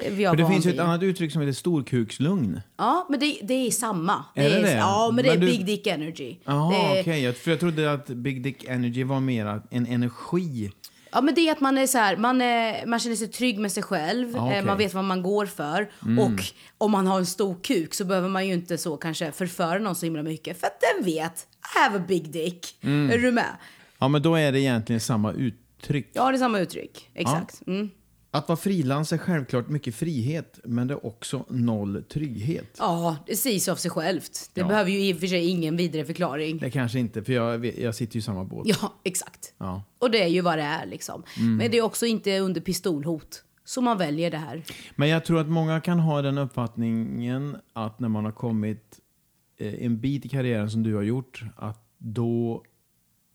[0.00, 2.60] Är För det finns ju ett annat uttryck som heter storkukslugn.
[2.76, 4.24] Ja, men det, det är samma.
[4.34, 4.72] Är det det?
[4.72, 6.36] Ja, men det är Men du- Big Dick Energy.
[6.44, 7.22] Jaha, okej.
[7.22, 10.70] Jag- För jag trodde att Big Dick Energy var mer en energi.
[11.12, 13.58] Ja, men det är att man är så här, man, är, man känner sig trygg
[13.58, 15.90] med sig själv, Ja, eh, man vet vad man går för.
[16.00, 16.40] Och
[16.78, 19.94] om man har en stor kuk så behöver man ju inte så kanske förföra någon
[19.94, 20.60] så himla mycket.
[20.60, 22.76] För att den vet, I have a big dick.
[22.82, 23.56] Är du med?
[23.98, 26.10] Ja, men då är det egentligen samma uttryck.
[26.12, 27.10] Ja, det är samma uttryck.
[27.14, 27.66] Exakt.
[27.66, 27.90] Mm.
[28.34, 32.76] Att vara frilans är självklart mycket frihet, men det är också noll trygghet.
[32.78, 34.50] Ja, det säger sig av sig självt.
[34.54, 34.66] Det Ja.
[34.68, 36.58] behöver ju i och för sig ingen vidare förklaring.
[36.58, 38.66] Det kanske inte, för jag, jag sitter ju i samma båt.
[38.68, 39.54] Ja, exakt.
[39.58, 39.82] Ja.
[39.98, 41.22] Och det är ju vad det är liksom.
[41.38, 43.44] Men det är också inte under pistolhot.
[43.64, 44.62] Så man väljer det här.
[44.96, 49.00] Men jag tror att många kan ha den uppfattningen att när man har kommit
[49.58, 52.62] eh, en bit i karriären som du har gjort, att då,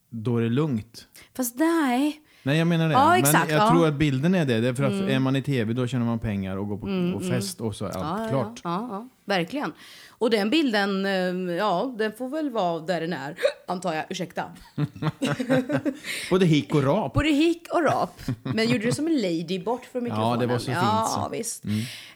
[0.10, 1.08] då är det lugnt.
[1.36, 2.22] Fast nej.
[2.44, 2.94] Nej, jag menar det.
[2.94, 3.70] Ja, Men exakt, jag ja.
[3.72, 4.60] tror att bilden är det.
[4.62, 7.18] det är för att är man i tv då tjänar man pengar och går på
[7.18, 8.62] och fest och så är allt Ja, klart.
[8.64, 9.74] Ja, verkligen.
[10.20, 13.36] Och den bilden, eh, ja, den får väl vara där den är,
[13.68, 14.06] antar jag.
[14.10, 14.44] Ursäkta.
[16.30, 17.14] Både hick och rap.
[17.14, 18.22] Både hick och rap.
[18.44, 20.40] Men gjorde du som en lady bort från mikrofonen?
[20.40, 21.20] det var så fint Ja, så.
[21.20, 21.32] Mm.
[21.32, 21.64] visst.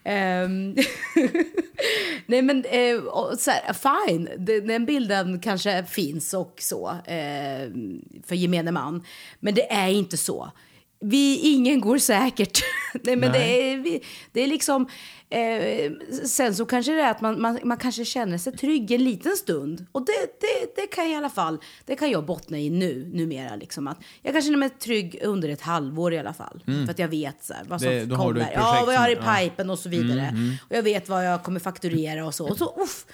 [0.03, 0.75] Ehm,
[2.25, 3.01] Nej, men eh,
[3.37, 3.73] så här,
[4.07, 4.29] fine.
[4.37, 7.69] Den, den bilden kanske finns och så eh,
[8.27, 9.03] för gemene man.
[9.39, 10.51] Men det är inte så.
[10.99, 12.59] vi, ingen går säkert.
[13.03, 13.39] Nej, men Nej.
[13.41, 14.87] Det, är, vi- det är liksom...
[15.33, 15.91] Eh,
[16.25, 19.35] sen så kanske det är att man, man, man kanske känner sig trygg en liten
[19.35, 19.85] stund.
[19.91, 20.11] Och det,
[20.41, 23.55] det, det kan jag i alla fall, det kan jag bottna i nu, numera.
[23.55, 26.63] Liksom, att jag kan känna mig trygg under ett halvår i alla fall.
[26.65, 27.99] För att jag vet så här, vad som Mm.
[27.99, 28.53] Det- då har du kommer.
[28.53, 29.37] Ja, vad jag har i som- ja.
[29.37, 30.35] Mm, pipen och så vidare.
[30.69, 32.47] Och jag vet vad jag kommer fakturera och så.
[32.49, 33.05] Och så uff,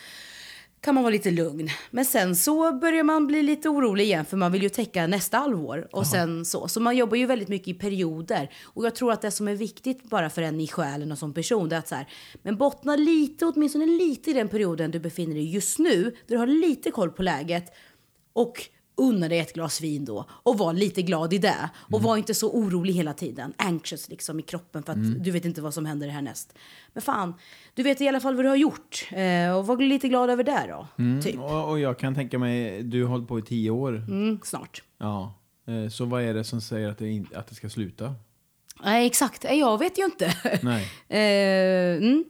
[0.82, 1.70] kan man vara lite lugn.
[1.92, 5.38] Men sen så börjar man bli lite orolig igen för man vill ju täcka nästa
[5.38, 5.88] halvår.
[5.92, 6.68] Och sen så.
[6.68, 8.52] så man jobbar ju väldigt mycket i perioder.
[8.64, 11.34] Och jag tror att det som är viktigt bara för en i själen och som
[11.34, 12.08] person det är att så här,
[12.44, 16.04] men bottna lite, åtminstone lite i den perioden du befinner dig just nu.
[16.04, 17.74] Där du har lite koll på läget.
[18.34, 18.70] Och
[19.00, 21.70] unna dig ett glas vin då och var lite glad i det.
[21.92, 23.54] Och var inte så orolig hela tiden.
[23.58, 26.54] Anxious liksom i kroppen för att du vet inte vad som händer härnäst.
[26.94, 27.34] Men fan,
[27.74, 29.08] du vet i alla fall vad du har gjort.
[29.12, 30.88] Eh, och var lite glad över det då.
[31.24, 31.40] Typ.
[31.40, 33.96] Och, och jag kan tänka mig, du har hållit på i tio år.
[33.96, 34.84] Mm, snart.
[34.98, 35.34] Ja.
[35.68, 38.16] Eh, Så vad är det som säger att det, in, att det ska sluta?
[38.84, 39.46] Nej, exakt.
[39.46, 40.34] Eh, Jag vet ju inte.
[40.62, 40.84] Nej.
[41.08, 42.26] eh, mm.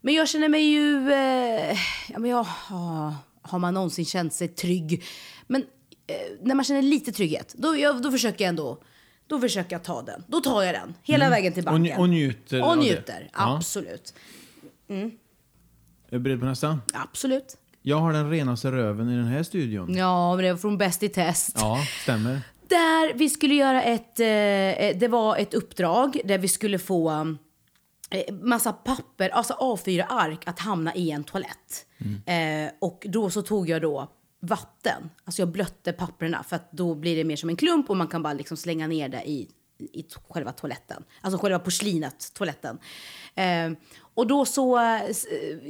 [0.00, 1.12] Men jag känner mig ju...
[1.12, 1.76] Eh,
[2.08, 5.04] ja, men jag, har- man någonsin känt sig trygg?
[5.46, 5.64] Men
[6.42, 8.78] när man känner lite trygghet, då, jag, då försöker jag ändå...
[9.26, 10.24] Då försöker jag ta den.
[10.26, 10.94] Då tar jag den.
[11.02, 11.74] Hela vägen till Mm.
[11.74, 11.96] Och, banken.
[11.96, 13.30] nj- och njuter Och njuter.
[13.32, 14.14] Absolut.
[14.88, 15.10] Är
[16.10, 16.78] du beredd på nästa?
[16.94, 17.56] Absolut.
[17.82, 19.94] Jag har den renaste röven i den här studion.
[19.96, 21.56] Ja, men det var från Bäst i test.
[21.60, 22.40] Ja, stämmer.
[22.68, 24.20] Där vi skulle göra ett...
[24.20, 27.10] Eh, det var ett uppdrag där vi skulle få
[28.10, 31.86] eh, massa papper, alltså A4-ark att hamna i en toalett.
[32.26, 34.08] Eh, och då så tog jag då
[34.40, 35.10] vatten.
[35.24, 38.08] Alltså jag blötte papperna för att då blir det mer som en klump och man
[38.08, 41.04] kan bara liksom slänga ner det i, i själva toaletten.
[41.20, 42.78] Alltså själva porslinet, toaletten.
[43.34, 43.70] Eh,
[44.14, 45.02] och då så eh,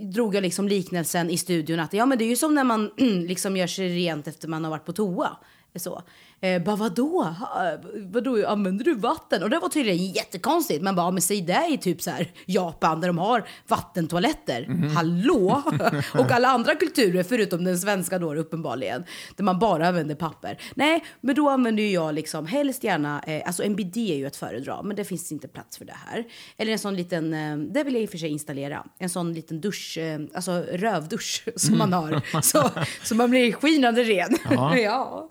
[0.02, 2.90] drog jag liksom liknelsen i studion att ja men det är ju som när man
[3.26, 5.36] liksom gör sig rent efter man har varit på toa.
[5.76, 6.02] Så.
[6.42, 7.22] Eh, bara vadå?
[7.22, 8.46] Ha, vadå?
[8.46, 9.42] Använder du vatten?
[9.42, 10.82] Och det var tydligen jättekonstigt.
[10.82, 14.90] Man bara, men säg det i typ så här Japan där de har vattentoaletter.
[14.94, 15.62] Hallå?
[16.14, 19.04] och alla andra kulturer förutom den svenska då uppenbarligen.
[19.36, 20.58] Där man bara använder papper.
[20.74, 24.26] Nej, men då använder ju jag liksom helst gärna, eh, alltså en bidé är ju
[24.26, 24.82] att föredra.
[24.82, 26.24] Men det finns inte plats för det här.
[26.56, 28.86] Eller en sån liten, eh, det vill jag i och för sig installera.
[28.98, 32.20] En sån liten dusch, eh, alltså rövdusch som man har.
[32.42, 32.70] Så,
[33.02, 34.36] så man blir skinande ren.
[34.50, 34.76] Ja.
[34.76, 35.28] ja.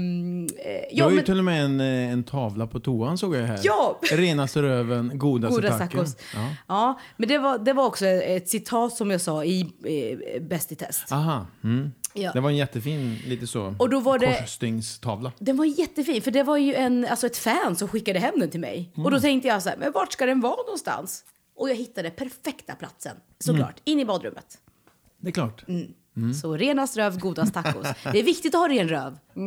[0.00, 2.80] Ehm, eh, Du ja, har ju men- till och med en, eh, en tavla på
[2.80, 3.60] toan såg jag här.
[3.62, 3.98] Ja!
[4.12, 6.16] Renaste röven, godaste Goda tacos.
[6.34, 6.48] Ja.
[6.68, 7.00] Ja.
[7.16, 10.74] men det var, det var också ett citat som jag sa i eh, Bäst i
[10.74, 11.12] test.
[11.12, 11.46] Aha.
[11.64, 11.92] Mm.
[12.14, 12.32] Ja.
[12.32, 15.32] Det var en jättefin, lite så, Och då var det- korsstygngstavla.
[15.38, 18.50] Den var jättefin, för det var ju en, alltså ett fan som skickade hem den
[18.50, 18.92] till mig.
[18.96, 21.24] Och då tänkte jag så här, men vart ska den vara någonstans?
[21.56, 24.58] Och jag hittade perfekta platsen, såklart, in i badrummet.
[25.20, 25.64] Det är klart.
[25.68, 26.34] Mm.
[26.34, 27.86] Så renast röv, godast tacos.
[28.12, 29.12] Det är viktigt att ha ren röv.
[29.12, 29.42] Eh,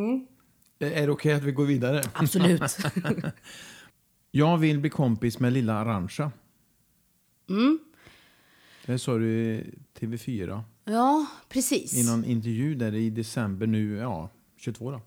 [0.91, 2.01] Är det okej att vi går vidare?
[2.13, 2.61] Absolut.
[4.31, 6.31] Jag vill bli kompis med lilla Arantxa.
[7.49, 7.79] Mm.
[8.85, 11.93] Det sa du i TV4 ja, precis.
[11.93, 14.97] i någon intervju där i december nu, ja, 22 då.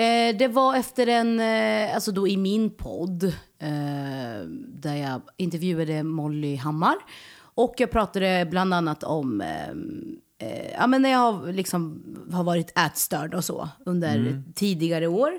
[0.00, 3.24] Eh, det var efter en, eh, alltså då i min podd,
[3.58, 6.96] eh, där jag intervjuade Molly Hammar.
[7.36, 9.42] Och jag pratade bland annat om,
[10.38, 15.06] eh, eh, ja men när jag har, liksom, har varit ätstörd och så under tidigare
[15.06, 15.32] år.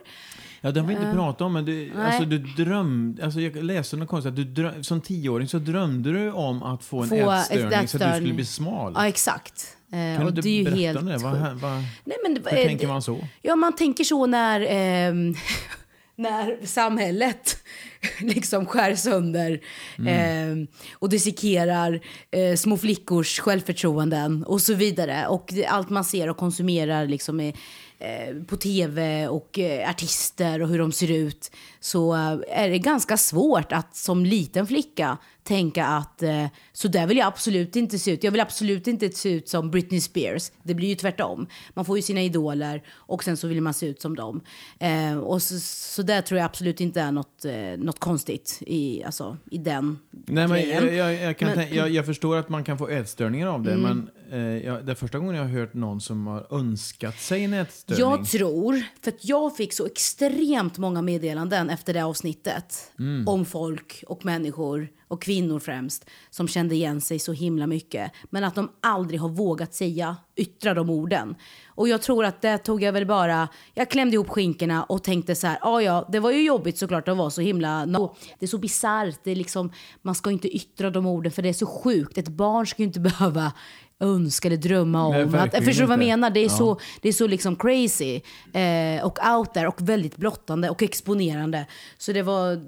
[0.61, 3.97] Ja, det har vi inte pratat om, men du, alltså, du drömde, alltså, jag läste
[3.97, 7.15] något konstigt, att du dröm, som tioåring så drömde du om att få en Få
[7.15, 8.35] ett ätstörning så att du skulle ätstörning.
[8.35, 8.93] bli smal.
[8.95, 9.77] Ja, exakt.
[9.91, 11.17] Eh, kan och du det är ju berätta helt om det?
[11.17, 11.71] Vad, vad,
[12.03, 13.27] Nej, men, hur eh, tänker man så?
[13.41, 15.35] Ja, man tänker så när, ehm,
[16.19, 17.63] när samhället
[18.19, 19.61] liksom skär sönder
[20.07, 22.01] ehm, och dissekerar
[22.31, 25.27] eh, små flickors självförtroenden och så vidare.
[25.27, 27.53] Och allt man ser och konsumerar liksom är,
[27.99, 32.79] eh, på tv och eh, artister och hur de ser ut så eh, är det
[32.79, 35.17] ganska svårt att som liten flicka
[35.49, 38.23] tänka att eh, så där vill jag absolut inte se ut.
[38.23, 40.51] Jag vill absolut inte se ut som Britney Spears.
[40.63, 41.47] Det blir ju tvärtom.
[41.73, 44.41] Man får ju sina idoler och sen så vill man se ut som dem.
[44.79, 45.59] Eh, och så,
[45.95, 49.99] så där tror jag absolut inte är något, eh, något konstigt i, alltså, i den
[50.27, 52.87] Nej, men jag, jag, jag, kan Men- tänka, jag, jag förstår att man kan få
[52.87, 54.09] ätstörningar av det, Mm.
[54.29, 57.43] men eh, jag, det är första gången jag har hört någon som har önskat sig
[57.43, 57.99] en ätstörning.
[58.01, 63.27] Jag tror, för att jag fick så extremt många meddelanden efter det avsnittet Mm.
[63.27, 68.11] om folk och människor och kvinnor främst, som kände igen sig så himla mycket.
[68.29, 71.35] Men att de aldrig har vågat säga, yttra de orden.
[71.67, 75.35] Och jag tror att det tog jag väl bara, jag klämde ihop skinkorna och tänkte
[75.35, 78.15] så här, ja ja, det var ju jobbigt såklart att vara så himla, no.
[78.39, 81.49] det är så bisarrt, det är liksom, man ska inte yttra de orden för det
[81.49, 82.17] är så sjukt.
[82.17, 83.53] Ett barn ska ju inte behöva
[83.99, 85.31] önska eller drömma om.
[85.31, 86.29] Nej, att, förstår du vad jag menar?
[86.29, 86.49] Det är, Ja.
[86.49, 88.21] så, det är så liksom crazy
[88.53, 91.65] eh, och out there och väldigt blottande och exponerande.
[91.97, 92.61] Så det var,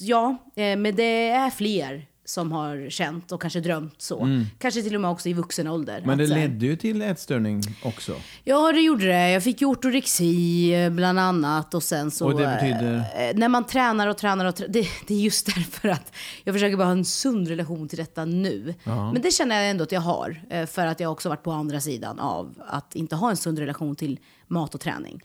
[0.00, 4.28] ja, eh, men det är fler som har känt och kanske drömt så.
[4.58, 5.94] Kanske till och med också i vuxen ålder.
[5.98, 6.06] Mm.
[6.06, 8.14] Men det ledde ju till ätstörning också.
[8.44, 9.30] Ja, det gjorde det.
[9.30, 11.74] Jag fick ju ortorexi eh, bland annat.
[11.74, 12.24] Och sen så...
[12.26, 12.94] Och det betyder?
[12.96, 14.72] eh, När man tränar och tränar och tränar.
[14.72, 16.12] Det, det är just därför att
[16.44, 18.74] jag försöker bara ha en sund relation till detta nu.
[18.84, 20.66] Men det känner jag ändå att jag har.
[20.66, 23.96] För att jag också varit på andra sidan av att inte ha en sund relation
[23.96, 24.18] till
[24.48, 25.20] mat och träning.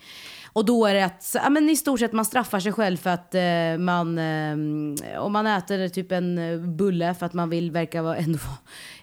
[0.53, 3.09] Och då är det att, ja, men i stort sett man straffar sig själv för
[3.09, 7.71] att eh, man, eh, om man äter typ en eh, bulle för att man vill
[7.71, 8.39] verka vara ändå,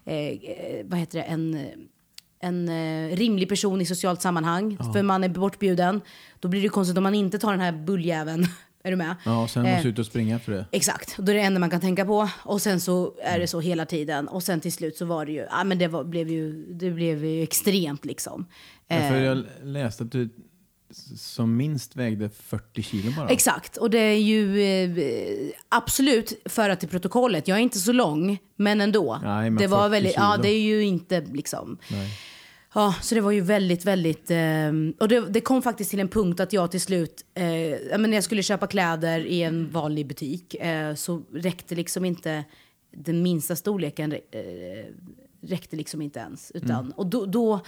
[0.05, 1.61] eh, eh, vad heter det, en eh,
[2.41, 6.01] en eh, rimlig person i socialt sammanhang, för man är bortbjuden.
[6.41, 8.47] Då blir det konstigt om man inte tar den här bulljäveln.
[8.85, 9.15] Är du med?
[9.25, 10.67] Ja, och sen Eh, måste ut och springa efter det.
[10.73, 12.29] Exakt, då är det enda man kan tänka på.
[12.43, 14.29] Och sen så är det så hela tiden.
[14.29, 16.91] Och sen till slut så var det ju, ja men det var, blev ju, det
[16.91, 18.47] blev ju extremt liksom.
[18.89, 20.29] Ja, för Eh, jag läste att du
[21.17, 23.29] som minst vägde 40 kilo bara.
[23.29, 27.49] Exakt, och det är ju eh, absolut föra till protokollet.
[27.49, 29.21] Jag är inte så lång, men ändå.
[29.23, 31.79] Nej, men det var 40 väldigt, ja det är ju inte liksom.
[32.75, 34.31] Ja, så det var ju väldigt, väldigt...
[34.31, 38.13] Eh, och det, det kom faktiskt till en punkt att jag till slut, eh, när
[38.13, 42.45] jag skulle köpa kläder i en vanlig butik, eh, så räckte liksom inte
[42.97, 44.19] den minsta storleken eh,
[45.43, 46.51] räckte liksom inte ens.
[46.51, 47.61] Utan, Och då, då,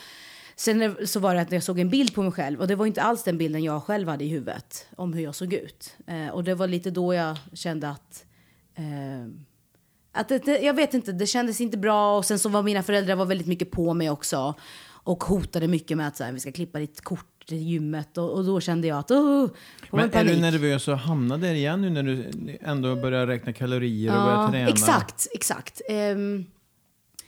[0.60, 2.86] sen så var det att jag såg en bild på mig själv och det var
[2.86, 5.96] inte alls den bilden jag själv hade i huvudet om hur jag såg ut.
[6.06, 8.24] Eh, och det var lite då jag kände att
[8.74, 9.26] eh,
[10.12, 12.18] att det, jag vet inte, det kändes inte bra.
[12.18, 14.54] Och sen så var mina föräldrar var väldigt mycket på mig också.
[14.82, 18.18] Och hotade mycket med att så här, vi ska klippa ditt kort till gymmet.
[18.18, 19.48] Och, och då kände jag att oh,
[19.90, 22.30] Men är du nervös att hamna där igen nu när du
[22.60, 24.68] ändå börjar räkna kalorier och börjar träna?
[24.68, 25.80] Exakt, exakt.
[25.88, 26.44] Ehm,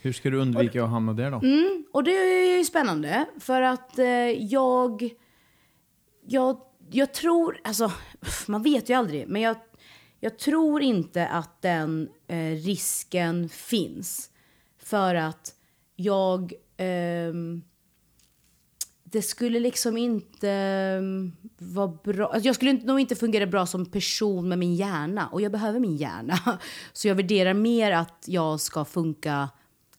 [0.03, 1.37] hur ska du undvika att hamna där då?
[1.37, 1.85] Mm.
[1.93, 3.25] och det är ju spännande.
[3.39, 5.09] För att eh, jag,
[6.27, 6.57] jag...
[6.91, 7.57] Jag tror...
[7.63, 7.91] Alltså,
[8.47, 9.27] man vet ju aldrig.
[9.27, 9.55] Men jag,
[10.19, 14.29] jag tror inte att den eh, risken finns.
[14.83, 15.53] För att
[15.95, 16.53] jag...
[16.77, 17.33] eh,
[19.03, 22.27] det skulle liksom inte ehm, vara bra.
[22.27, 25.27] Alltså jag skulle inte- nog inte fungera bra som person med min hjärna.
[25.27, 26.37] Och jag behöver min hjärna.
[26.93, 29.49] Så jag värderar mer att jag ska funka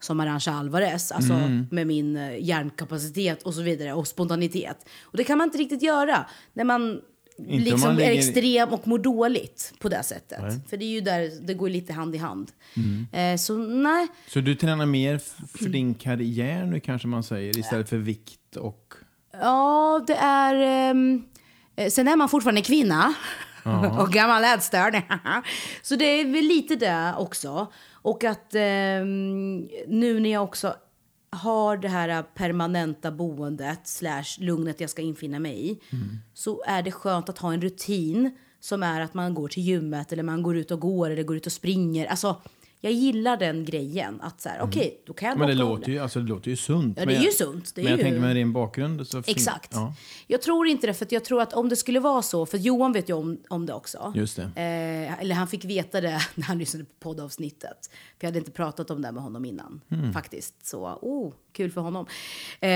[0.04, 1.12] som Arantxa Alvarez.
[1.12, 1.66] Alltså Mm.
[1.70, 3.92] med min eh, hjärnkapacitet och så vidare.
[3.92, 4.88] Och spontanitet.
[5.02, 6.26] Och det kan man inte riktigt göra.
[6.52, 7.00] När man
[7.38, 10.68] om liksom man är ligger- extrem och mår dåligt på det sättet.
[10.70, 12.50] För det är ju där det går lite hand i hand.
[12.76, 13.06] Mm.
[13.34, 14.08] Eh, så nej.
[14.28, 15.18] Så du tränar mer
[15.58, 18.94] för din karriär nu kanske man säger istället för vikt och...
[19.40, 20.54] Ja, det är...
[20.90, 21.22] ehm,
[21.76, 23.14] eh, sen är man fortfarande kvinna.
[23.98, 25.02] Och gammal ätstörd.
[25.82, 27.72] Så det är väl lite det också.
[27.92, 30.74] Och att ehm, nu när jag också
[31.30, 35.80] har det här permanenta boendet slash lugnet jag ska infinna mig i.
[36.34, 40.12] Så är det skönt att ha en rutin som är att man går till gymmet
[40.12, 42.06] eller man går ut och går eller går ut och springer.
[42.06, 42.42] Alltså,
[42.84, 44.20] jag gillar den grejen.
[44.20, 46.56] Att så här, okej, då kan jag Men det låter ju, alltså, det låter ju
[46.56, 46.98] sunt.
[46.98, 47.72] Ja, det är ju jag- sunt.
[47.76, 49.22] Men jag ju- tänker med din bakgrund så...
[49.22, 49.70] fin- Exakt.
[49.74, 49.94] Ja,
[50.26, 52.92] Jag tror inte det, för jag tror att om det skulle vara så, för Johan
[52.92, 54.12] vet ju om, om det också.
[54.16, 54.42] just det.
[54.42, 57.90] Eh, eller han fick veta det när han lyssnade på poddavsnittet.
[57.90, 59.80] För jag hade inte pratat om det med honom innan.
[59.88, 60.12] Hmm.
[60.12, 60.66] Faktiskt.
[60.66, 62.06] Så, oh, kul för honom.
[62.60, 62.68] Eh,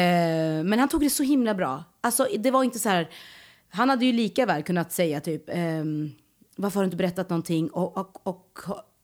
[0.64, 1.84] men han tog det så himla bra.
[2.00, 3.08] Alltså, det var inte så här...
[3.70, 5.44] Han hade ju lika väl kunnat säga typ...
[5.48, 6.10] ehm,
[6.60, 7.70] varför har du inte berättat någonting?
[7.70, 8.58] Och, och, och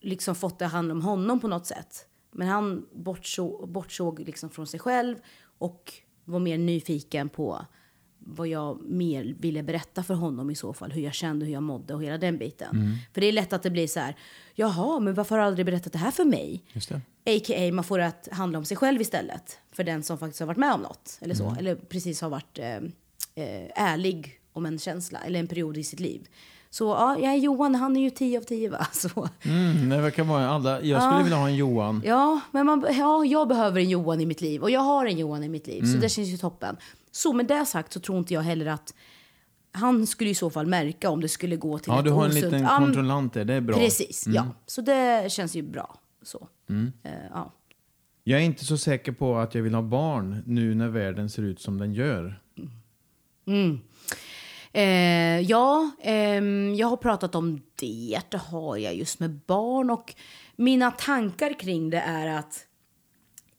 [0.05, 2.07] liksom fått det hand om honom på något sätt.
[2.33, 5.17] Men han bortsåg, bortsåg liksom från sig själv
[5.59, 5.93] och
[6.25, 7.67] var mer nyfiken på
[8.27, 10.93] vad jag mer ville berätta för honom i så fall.
[10.93, 12.99] Hur jag kände, hur jag mådde och hela den biten.
[13.13, 14.17] För det är lätt att det blir så här,
[14.55, 16.65] jaha, men varför har du aldrig berättat det här för mig?
[17.27, 17.73] A.k.a.
[17.73, 19.59] man får det att handla om sig själv istället.
[19.73, 21.19] För den som faktiskt har varit med om något.
[21.21, 21.57] Eller så.
[21.59, 22.77] Eller precis har varit eh,
[23.35, 25.19] eh, ärlig om en känsla.
[25.19, 26.29] Eller en period i sitt liv.
[26.75, 28.87] Så ja, jag är Johan, han är ju 10 av 10 va.
[28.93, 30.81] Så, Mm, det verkar vara alla.
[30.83, 32.03] Jag skulle vilja ha en Johan.
[32.05, 34.63] ja, men man, ja, jag behöver en Johan i mitt liv.
[34.63, 35.83] Och jag har en Johan i mitt liv.
[35.85, 36.77] Så det känns ju toppen.
[37.13, 38.95] Så med det sagt så tror inte jag heller att
[39.73, 42.25] han skulle i så fall märka om det skulle gå till Ja, ett du har
[42.25, 43.45] en osunt- liten Ja, kontrollant där.
[43.45, 43.77] Det är bra.
[43.77, 44.47] Precis, ja.
[44.67, 45.95] Så det känns ju bra.
[46.23, 46.49] Så.
[47.03, 47.53] Eh, ja.
[48.25, 51.43] Jag är inte så säker på att jag vill ha barn nu när världen ser
[51.43, 52.41] ut som den gör.
[54.77, 56.43] Eh, ja, eh,
[56.77, 58.21] jag har pratat om det.
[58.29, 59.91] Det har jag just med barn.
[59.91, 60.15] Och
[60.57, 62.67] mina tankar kring det är att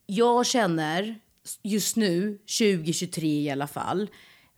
[0.05, 1.20] jag känner
[1.63, 4.09] just nu, 2023 i alla fall,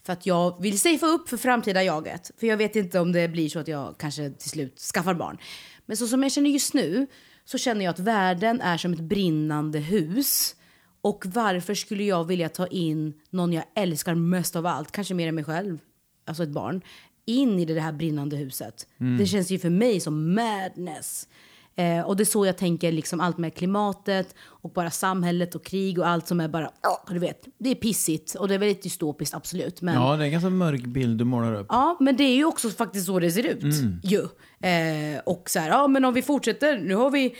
[0.06, 2.32] för att jag vill safea upp för framtida jaget.
[2.40, 5.38] För jag vet inte om det blir så att jag kanske till slut skaffar barn.
[5.86, 7.08] Men så som jag känner just nu
[7.46, 10.56] så känner jag att världen är som ett brinnande hus.
[11.02, 15.28] Och varför skulle jag vilja ta in någon jag älskar mest av allt, kanske mer
[15.28, 15.80] än mig själv,
[16.28, 16.82] alltså ett barn,
[17.26, 18.88] in i det här brinnande huset?
[19.20, 21.28] Det känns ju för mig som madness.
[21.76, 25.66] Eh, och det är så jag tänker, liksom allt med klimatet och bara samhället och
[25.66, 28.60] krig och allt som är bara, ja, du vet, det är pissigt och det är
[28.60, 29.82] väldigt dystopiskt absolut.
[29.82, 31.68] Men, Ja, det är en ganska mörk bild du målar upp.
[31.70, 33.76] Ja, men det är ju också faktiskt så det ser ut.
[34.04, 34.22] Ju.
[34.70, 37.36] Eh, och så här, ja men om vi fortsätter, nu har vi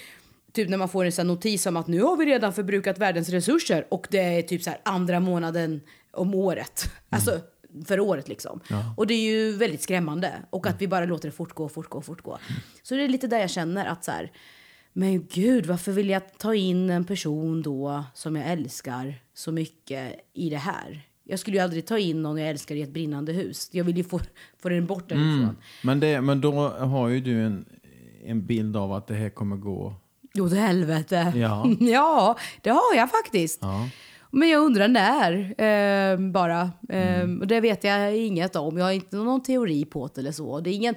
[0.54, 3.30] typ när man får en sån notis om att nu har vi redan förbrukat världens
[3.30, 5.82] resurser och det är typ så här andra månaden
[6.12, 6.90] om året.
[7.10, 7.40] Alltså
[7.86, 8.60] för året liksom.
[8.98, 10.34] Och det är ju väldigt skrämmande.
[10.50, 12.38] Och att vi bara låter det fortgå, fortgå, fortgå.
[12.84, 14.32] Så det är lite där jag känner att så här,
[14.94, 20.14] men gud, varför vill jag ta in en person då som jag älskar så mycket
[20.34, 21.08] i det här?
[21.24, 23.70] Jag skulle ju aldrig ta in någon jag älskar i ett brinnande hus.
[23.72, 24.20] Jag vill ju få,
[24.60, 25.58] få den bort därifrån.
[25.84, 27.66] Men, det, men då har ju du en,
[28.26, 29.94] en bild av att det här kommer gå...
[30.34, 31.34] Jo, till helvete.
[31.36, 31.68] Ja.
[31.80, 33.60] ja, det har jag faktiskt.
[33.62, 33.90] Ja.
[34.32, 36.62] Men jag undrar när, eh, bara.
[36.90, 37.42] Eh, Mm.
[37.42, 38.78] och det vet jag inget om.
[38.78, 40.60] Jag har inte någon teori på det eller så.
[40.60, 40.96] Det är ingen...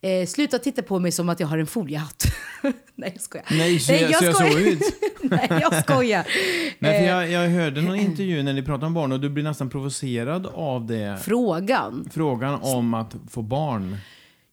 [0.00, 2.24] Eh, sluta titta på mig som att jag har en foliehatt.
[2.94, 3.46] Nej, jag skojar.
[3.50, 4.80] Nej, så jag- så jag såg ut.
[5.22, 6.26] Nej, jag skojar.
[6.78, 9.28] Nej, för Eh, jag, jag hörde någon intervju när ni pratade om barn och du
[9.30, 11.18] blir nästan provocerad av det.
[11.22, 12.08] Frågan.
[12.12, 13.96] Frågan om att få barn.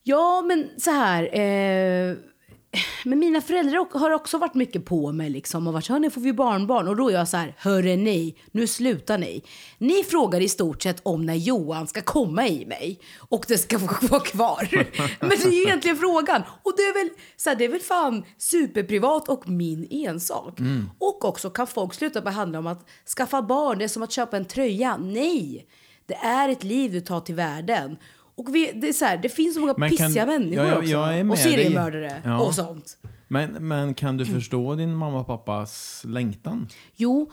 [0.04, 1.24] Ja, men så här.
[1.40, 2.16] Eh,
[3.04, 6.10] men mina föräldrar har också varit mycket på mig liksom och varit så här, nu
[6.10, 6.88] får vi barnbarn.
[6.88, 9.44] Och då är jag så här, hörre ni, nu slutar ni.
[9.78, 13.78] Ni frågar i stort sett om när Johan ska komma i mig och det ska
[14.02, 14.70] vara kvar.
[15.20, 16.44] men det är ju egentligen frågan.
[16.64, 20.60] Och det är väl, så här, det är väl fan superprivat och min ensak.
[21.00, 24.38] Och också kan folk sluta behandla om att skaffa barn, det är som att köpa
[24.38, 24.98] en tröja.
[24.98, 25.68] Nej,
[26.06, 27.98] det är ett liv du tar till världen.
[28.36, 30.70] Och vi, det, är så här, det finns så många Men kan- pissiga människor Ja,
[30.70, 30.90] jag- också.
[30.92, 32.40] jag är med och seriemördare Ja.
[32.40, 32.98] och sånt.
[33.28, 36.68] Men, men kan du förstå din mamma och pappas längtan?
[36.96, 37.32] Jo,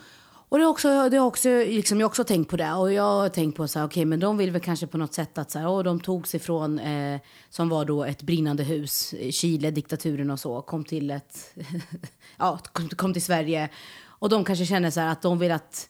[0.49, 2.73] och det har också, det har också, liksom, jag har också tänkt på det.
[2.73, 5.15] Och jag har tänkt på så här, okej, men de vill väl kanske på något
[5.15, 7.21] sätt att så här, åh, de tog sig från, eh,
[7.51, 11.55] som var då ett brinnande hus, Chile, diktaturen och så, kom till ett,
[12.39, 13.69] ja, kom, kom till Sverige.
[14.03, 15.89] Och de kanske känner så här att de vill att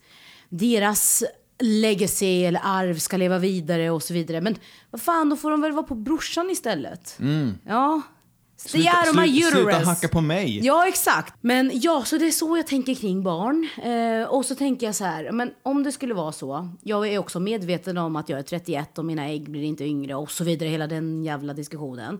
[0.48, 1.24] deras
[1.61, 4.40] legacy eller arv ska leva vidare och så vidare.
[4.40, 4.56] Men
[4.90, 7.18] vad fan, då får de väl vara på brorsan istället.
[7.66, 8.02] Ja.
[8.56, 9.52] Stay out of my slu- uterus.
[9.52, 10.61] sluta hacka på mig.
[10.66, 11.34] Ja, exakt.
[11.40, 13.68] Men ja, så det är så jag tänker kring barn.
[13.82, 16.68] Eh, och så tänker jag så här, men om det skulle vara så.
[16.82, 20.14] Jag är också medveten om att jag är 31 och mina ägg blir inte yngre
[20.14, 20.68] och så vidare.
[20.68, 22.18] Hela den jävla diskussionen.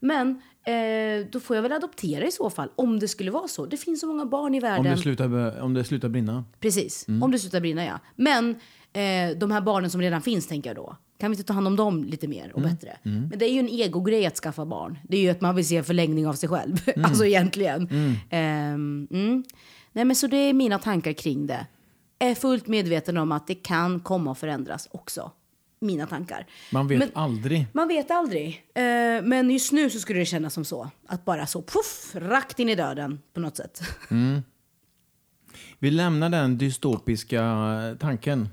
[0.00, 2.68] Men eh, då får jag väl adoptera i så fall.
[2.76, 3.66] Om det skulle vara så.
[3.66, 4.84] Det finns så många barn i Om världen.
[4.84, 6.44] det, slutar, om det slutar brinna.
[6.60, 7.22] Precis, Mm.
[7.22, 7.98] om det slutar brinna ja.
[8.16, 8.50] Men
[8.92, 10.96] eh, de här barnen som redan finns tänker jag då.
[11.18, 12.70] Kan vi inte ta hand om dem lite mer och Mm.
[12.70, 12.96] bättre?
[13.02, 14.98] Men det är ju en egogrej att skaffa barn.
[15.08, 16.76] Det är ju att man vill se en förlängning av sig själv.
[17.04, 17.88] alltså egentligen.
[18.30, 19.44] Mm.
[19.92, 21.66] Nej men så det är mina tankar kring det.
[22.18, 25.30] Är fullt medveten om att det kan komma att förändras också.
[25.82, 26.46] Mina tankar.
[26.72, 27.66] Man vet Men- aldrig.
[27.72, 28.64] Man vet aldrig.
[28.74, 28.82] Eh,
[29.22, 30.90] men just nu så skulle det kännas som så.
[31.06, 33.82] Att bara så puff, rakt in i döden på något sätt.
[35.78, 37.42] Vi lämnar den dystopiska
[38.00, 38.48] tanken.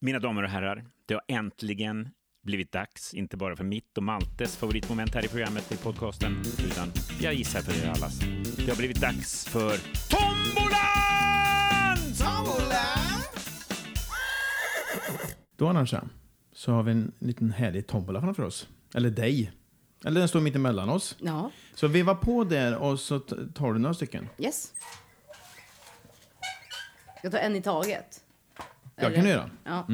[0.00, 2.08] Mina damer och herrar, det har äntligen
[2.44, 6.92] blivit dags, inte bara för mitt och Maltes favoritmoment här i programmet i podcasten, utan
[7.20, 8.18] jag gissar för er allas.
[8.56, 9.76] Det har blivit dags för
[10.10, 11.31] Tombolan!
[15.62, 16.08] Då Arantxa,
[16.52, 18.68] så har vi en liten härlig tombola framför oss.
[18.94, 19.52] Eller dig.
[20.04, 21.16] Eller den står mitt emellan oss.
[21.20, 23.20] Ja, Så veva på där och så
[23.54, 24.28] tar du några stycken.
[24.38, 24.72] yes.
[27.22, 28.24] Jag tar en i taget.
[28.96, 29.50] Jag kan du göra.
[29.64, 29.86] Ja.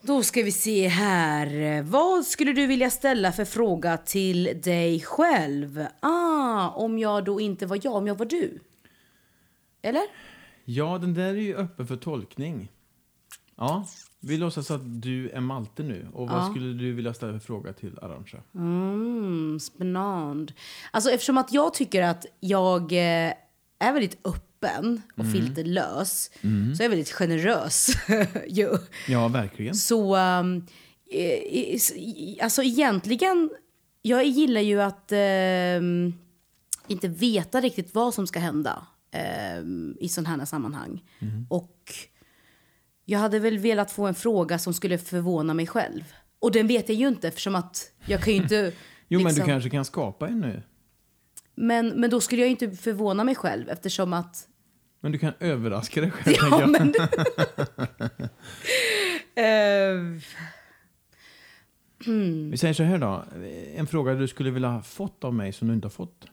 [0.00, 1.82] Då ska vi se här.
[1.82, 5.86] Vad skulle du vilja ställa för fråga till dig själv?
[6.00, 8.60] Ah, om jag då inte var jag, om jag var du?
[9.82, 10.02] Eller?
[10.64, 12.68] Ja, den där är ju öppen för tolkning.
[13.58, 13.86] Ja,
[14.20, 16.08] vi låtsas att du är Malte nu.
[16.12, 18.38] Och vad skulle du vilja ställa för fråga till Arantxa?
[18.54, 20.52] Mm, spännande.
[20.90, 23.32] Alltså eftersom att jag tycker att jag eh,
[23.78, 26.30] är väldigt öppen och filterlös
[26.76, 27.88] så är jag väldigt generös.
[28.48, 28.70] ju.
[29.08, 29.74] Ja, verkligen.
[29.74, 30.66] Så, um,
[32.42, 33.50] alltså egentligen,
[34.02, 36.14] jag gillar ju att ehm,
[36.86, 41.04] inte veta riktigt vad som ska hända ehm, i sådana här sammanhang.
[41.48, 41.92] Och
[43.10, 46.12] Jag hade väl velat få en fråga som skulle förvåna mig själv.
[46.38, 48.72] Och den vet jag ju inte eftersom att jag kan ju inte...
[49.08, 50.62] Jo, men du liksom- kanske kan skapa en nu.
[51.54, 54.48] men, men då skulle jag ju inte förvåna mig själv eftersom att...
[55.00, 56.94] Men du kan överraska dig själv, Ja, men...
[59.34, 60.20] Eh,
[62.50, 63.24] Vi säger så här då.
[63.74, 66.26] En fråga du skulle vilja ha fått av mig som du inte har fått.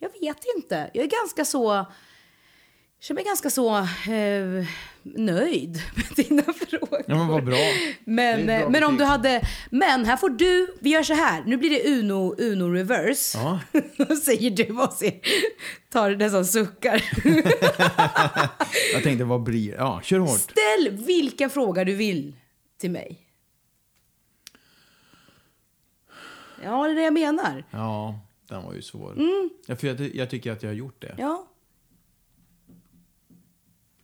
[0.00, 0.90] Jag vet inte.
[0.94, 1.86] Jag är ganska så...
[2.98, 4.66] Jag känner mig ganska så eh,
[5.02, 7.04] nöjd med dina frågor.
[7.06, 7.56] Ja, men vad bra.
[8.04, 9.42] Men, Det är ett bra eh, men om du hade...
[9.70, 10.76] Men här får du...
[10.80, 11.42] Vi gör så här.
[11.46, 13.38] Nu blir det Uno, Uno reverse.
[13.38, 13.60] Ja.
[13.96, 15.20] Då säger du och ser,
[15.90, 17.04] tar nästan suckar.
[18.92, 20.40] Jag tänkte, vad blir Ja, kör hårt.
[20.40, 22.36] Ställ vilken fråga du vill
[22.80, 23.26] till mig.
[26.64, 27.64] Ja, det är det jag menar.
[27.70, 28.20] Ja,
[28.50, 29.16] den var ju svår.
[29.66, 31.14] Ja, för jag, jag tycker att jag har gjort det.
[31.18, 31.46] Ja.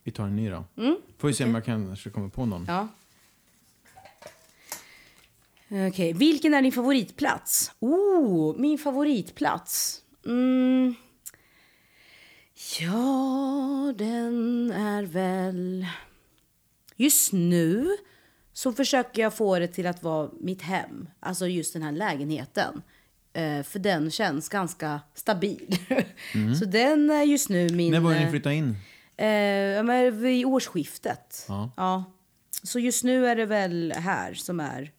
[0.03, 0.63] Vi tar en ny då.
[1.17, 2.65] Får vi se om jag kanske kommer på någon.
[2.67, 2.87] Ja.
[5.87, 7.71] Okej, vilken är din favoritplats?
[7.79, 10.03] Oh, min favoritplats?
[10.25, 10.95] Mm.
[12.79, 15.85] Ja, den är väl...
[16.95, 17.97] Just nu
[18.53, 21.09] så försöker jag få det till att vara mitt hem.
[21.19, 22.81] Alltså just den här lägenheten.
[23.37, 25.77] Eh, för den känns ganska stabil.
[26.59, 27.91] så den är just nu min...
[27.91, 28.75] När det eh, ni flyttade in?
[29.17, 31.45] Eh, ja, vid årsskiftet.
[31.47, 32.03] Ja.
[32.63, 34.91] Så just nu är det väl här som är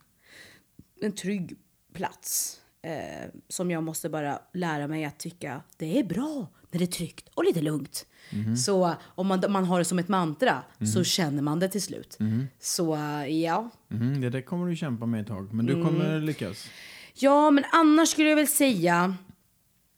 [1.00, 1.56] en trygg
[1.94, 2.60] plats.
[2.82, 6.86] Eh, som jag måste bara lära mig att tycka det är bra när det är
[6.86, 8.06] tryggt och lite lugnt.
[8.64, 10.62] Så om man, man har det som ett mantra
[10.94, 12.18] så känner man det till slut.
[12.60, 13.70] Så eh, ja.
[13.88, 16.68] Mhm, det där kommer du kämpa med ett tag, men du kommer lyckas.
[17.20, 19.14] Ja, men annars skulle jag väl säga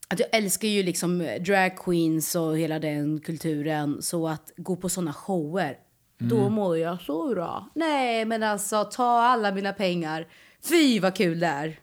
[0.08, 4.02] att jag älskar ju liksom drag queens och hela den kulturen.
[4.02, 5.76] Så att gå på såna shower,
[6.18, 7.68] då mår jag så bra.
[7.74, 10.26] Nej, men alltså ta alla mina pengar.
[10.68, 11.78] Fy vad kul det är.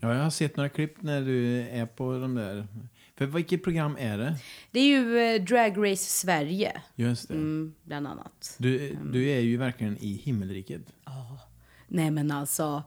[0.00, 2.66] Ja, jag har sett några klipp när du är på de där.
[3.16, 4.36] För vilket program är det?
[4.70, 7.34] Det är ju eh, Drag Race Sverige, Just det.
[7.34, 8.56] mm, bland annat.
[8.58, 10.82] Du, du är ju verkligen i himmelriket.
[11.88, 12.82] Nej men alltså,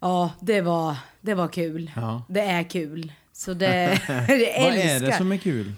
[0.00, 1.90] ja det var, det var kul.
[1.96, 2.22] Ja.
[2.28, 3.12] Det är kul.
[3.32, 4.56] Så det, Vad älskar.
[4.56, 5.72] är det som är kul?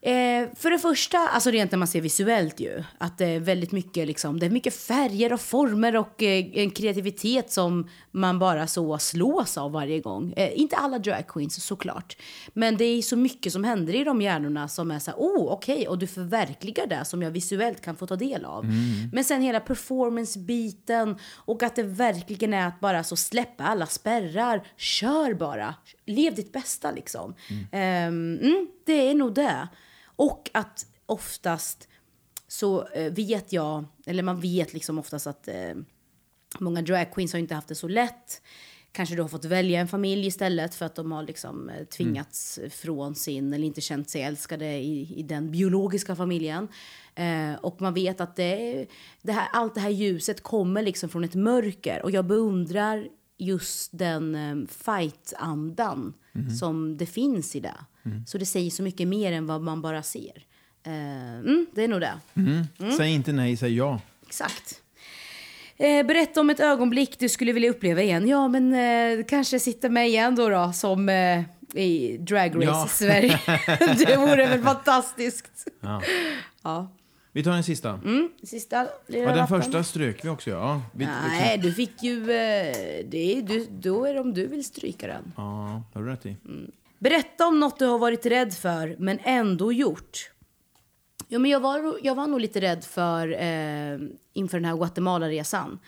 [0.00, 3.72] Eh, för det första, alltså rent när man ser visuellt ju, att det är väldigt
[3.72, 8.66] mycket liksom, det är mycket färger och former och eh, en kreativitet som man bara
[8.66, 10.32] så slås av varje gång.
[10.36, 12.16] Eh, inte alla drag queens såklart,
[12.52, 15.52] men det är så mycket som händer i de hjärnorna som är så här, oh
[15.52, 18.64] okej, och du förverkligar det som jag visuellt kan få ta del av.
[19.12, 24.66] Men sen hela performance-biten och att det verkligen är att bara så släppa alla spärrar,
[24.76, 25.74] kör bara,
[26.06, 27.34] lev ditt bästa liksom.
[27.72, 29.68] Ehm, mm, det är nog det.
[30.18, 31.88] Och att oftast
[32.48, 35.74] så eh, vet jag, eller man vet liksom oftast att eh,
[36.58, 38.42] många drag queens har inte haft det så lätt.
[38.92, 42.58] Kanske du har fått välja en familj istället för att de har liksom eh, tvingats
[42.70, 46.68] från sin eller inte känt sig älskade i, i den biologiska familjen.
[47.14, 48.86] Eh, och man vet att det,
[49.22, 52.02] det här, allt det här ljuset kommer liksom från ett mörker.
[52.02, 53.08] Och jag beundrar
[53.38, 56.14] just den eh, fight-andan
[56.60, 57.74] som det finns i det.
[58.26, 60.44] Så det säger så mycket mer än vad man bara ser.
[60.86, 62.18] Eh, mm, det är nog det.
[62.96, 64.00] Säg inte nej, säg ja.
[64.26, 64.82] Exakt.
[65.76, 68.28] Eh, berätta om ett ögonblick du skulle vilja uppleva igen.
[68.28, 71.42] Ja, men eh, kanske sitta med igen då, då som eh,
[71.74, 72.86] i Drag Race Ja.
[72.86, 73.40] i Sverige.
[74.06, 75.66] det vore väl fantastiskt.
[75.80, 76.02] Ja.
[76.62, 76.92] Ja.
[77.32, 77.90] Vi tar den sista.
[77.90, 80.50] Mm, sista Ja, den första strök vi också.
[80.50, 82.20] Ja, vi, Nej, du fick ju...
[82.22, 85.32] Eh, det är, du, då är det om du vill stryka den.
[85.36, 86.36] Ja, har du rätt i.
[86.98, 90.30] Berätta om något du har varit rädd för, men ändå gjort.
[91.28, 93.98] Ja, men jag, var, jag var nog lite rädd för eh,
[94.32, 95.78] inför den här Guatemala-resan.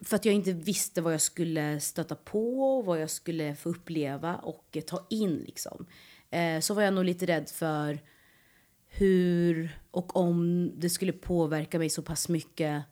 [0.00, 4.36] För att jag inte visste vad jag skulle stöta på, vad jag skulle få uppleva
[4.36, 5.36] och eh, ta in.
[5.46, 5.86] Liksom.
[6.30, 7.98] Eh, så var jag nog lite rädd för
[8.98, 12.82] hur och om det skulle påverka mig så pass mycket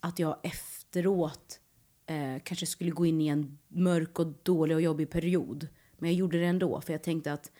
[0.00, 1.60] att jag efteråt
[2.06, 5.68] eh, kanske skulle gå in i en mörk och dålig och jobbig period.
[5.98, 7.52] Men jag gjorde det ändå, för jag tänkte att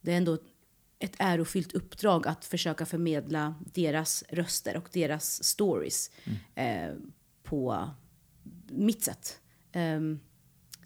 [0.00, 0.38] det är ändå
[0.98, 6.10] ett ärofyllt uppdrag att försöka förmedla deras röster och deras stories
[6.54, 6.94] eh,
[7.42, 7.90] på
[8.68, 9.40] mitt sätt.
[9.72, 10.20] Ehm,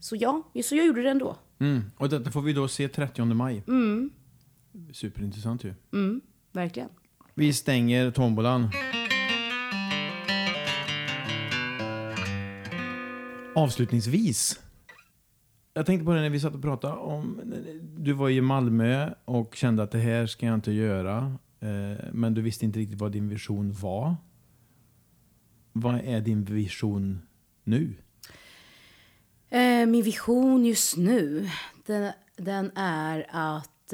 [0.01, 1.37] så ja, så jag gjorde det ändå.
[1.59, 1.83] Mm.
[1.97, 3.65] Och detta får vi då se 30 maj.
[3.69, 4.11] Mm.
[4.93, 5.75] Superintressant ju.
[6.57, 6.89] Verkligen.
[7.35, 8.71] Vi stänger tombolan.
[13.55, 14.61] Avslutningsvis
[15.75, 17.55] Jag tänkte på det när vi satt och pratade om...
[17.99, 21.39] Du var i Malmö och kände att det här ska jag inte göra.
[21.61, 24.17] Eh, men du visste inte riktigt vad din vision var.
[25.73, 27.23] Vad är din vision
[27.65, 27.95] nu?
[29.51, 31.49] Eh, min vision just nu,
[31.87, 33.93] den, den är att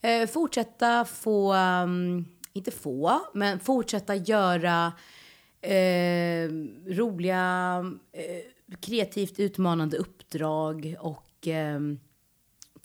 [0.00, 4.92] eh, fortsätta få, um, inte få, men fortsätta göra
[5.60, 6.48] eh,
[6.86, 11.80] roliga, eh, kreativt utmanande uppdrag och eh,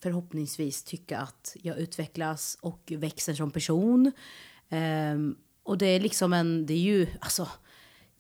[0.02, 4.12] förhoppningsvis tycka att jag utvecklas och växer som person.
[4.70, 7.48] Ehm, och det är liksom en, det är ju, alltså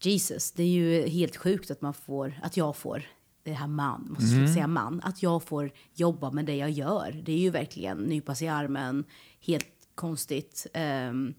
[0.01, 3.03] Jesus, det är ju helt sjukt att man får, att jag får,
[3.43, 4.53] det här man, måste mm.
[4.53, 7.21] säga man, att jag får jobba med det jag gör.
[7.25, 9.03] Det är ju verkligen nypa sig i armen,
[9.39, 10.67] helt konstigt.
[11.09, 11.33] Um,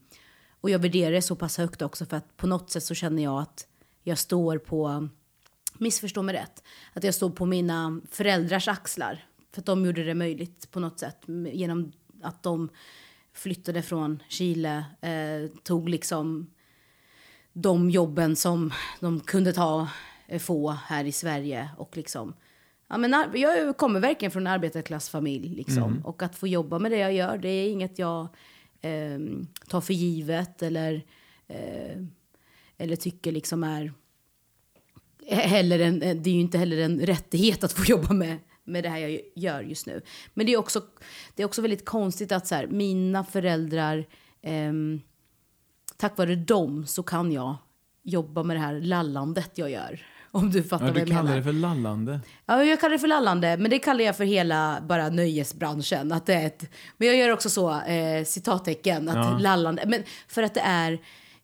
[0.60, 3.22] och jag värderar det så pass högt också för att på något sätt så känner
[3.22, 3.66] jag att
[4.02, 5.08] jag står på,
[5.78, 9.24] missförstå mig rätt, att jag står på mina föräldrars axlar.
[9.52, 11.18] För att de gjorde det möjligt på något sätt
[11.52, 11.92] genom
[12.22, 12.68] att de
[13.32, 16.50] flyttade från Chile, eh, tog liksom
[17.52, 19.88] de jobben som de kunde ta,
[20.38, 21.70] få här i Sverige.
[21.76, 22.34] Och liksom,
[22.88, 25.48] ja, men jag kommer verkligen från en arbetarklassfamilj.
[25.54, 25.82] Liksom.
[25.82, 26.04] Mm.
[26.04, 28.28] Och att få jobba med det jag gör, det är inget jag
[28.80, 29.18] eh,
[29.68, 31.04] tar för givet eller,
[31.48, 32.02] eh,
[32.78, 33.92] eller tycker liksom är...
[35.28, 38.88] Heller en, det är ju inte heller en rättighet att få jobba med, med det
[38.88, 40.02] här jag gör just nu.
[40.34, 40.82] Men det är också,
[41.34, 44.06] det är också väldigt konstigt att så här, mina föräldrar
[44.40, 44.72] eh,
[45.96, 47.56] tack vare dem så kan jag
[48.02, 50.06] jobba med det här lallandet jag gör.
[50.34, 51.22] Om du fattar ja, vad jag menar.
[51.22, 52.20] Du kallar det för lallande?
[52.46, 53.56] Ja, jag kallar det för lallande.
[53.56, 56.12] Men det kallar jag för hela bara nöjesbranschen.
[56.12, 59.38] Att det är ett, men jag gör också så, eh, citattecken, att ja.
[59.38, 59.84] lallande.
[59.86, 60.92] Men för att det är,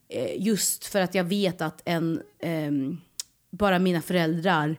[0.09, 2.71] eh, just för att jag vet att en, eh,
[3.51, 4.77] bara mina föräldrar,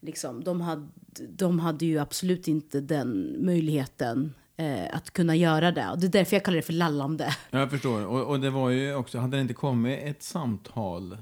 [0.00, 0.88] liksom, de hade,
[1.28, 5.90] de hade ju absolut inte den möjligheten eh, att kunna göra det.
[5.90, 7.36] Och det är därför jag kallar det för lallande.
[7.50, 8.06] Jag förstår.
[8.06, 11.16] Och, och det var ju också, hade det inte kommit ett samtal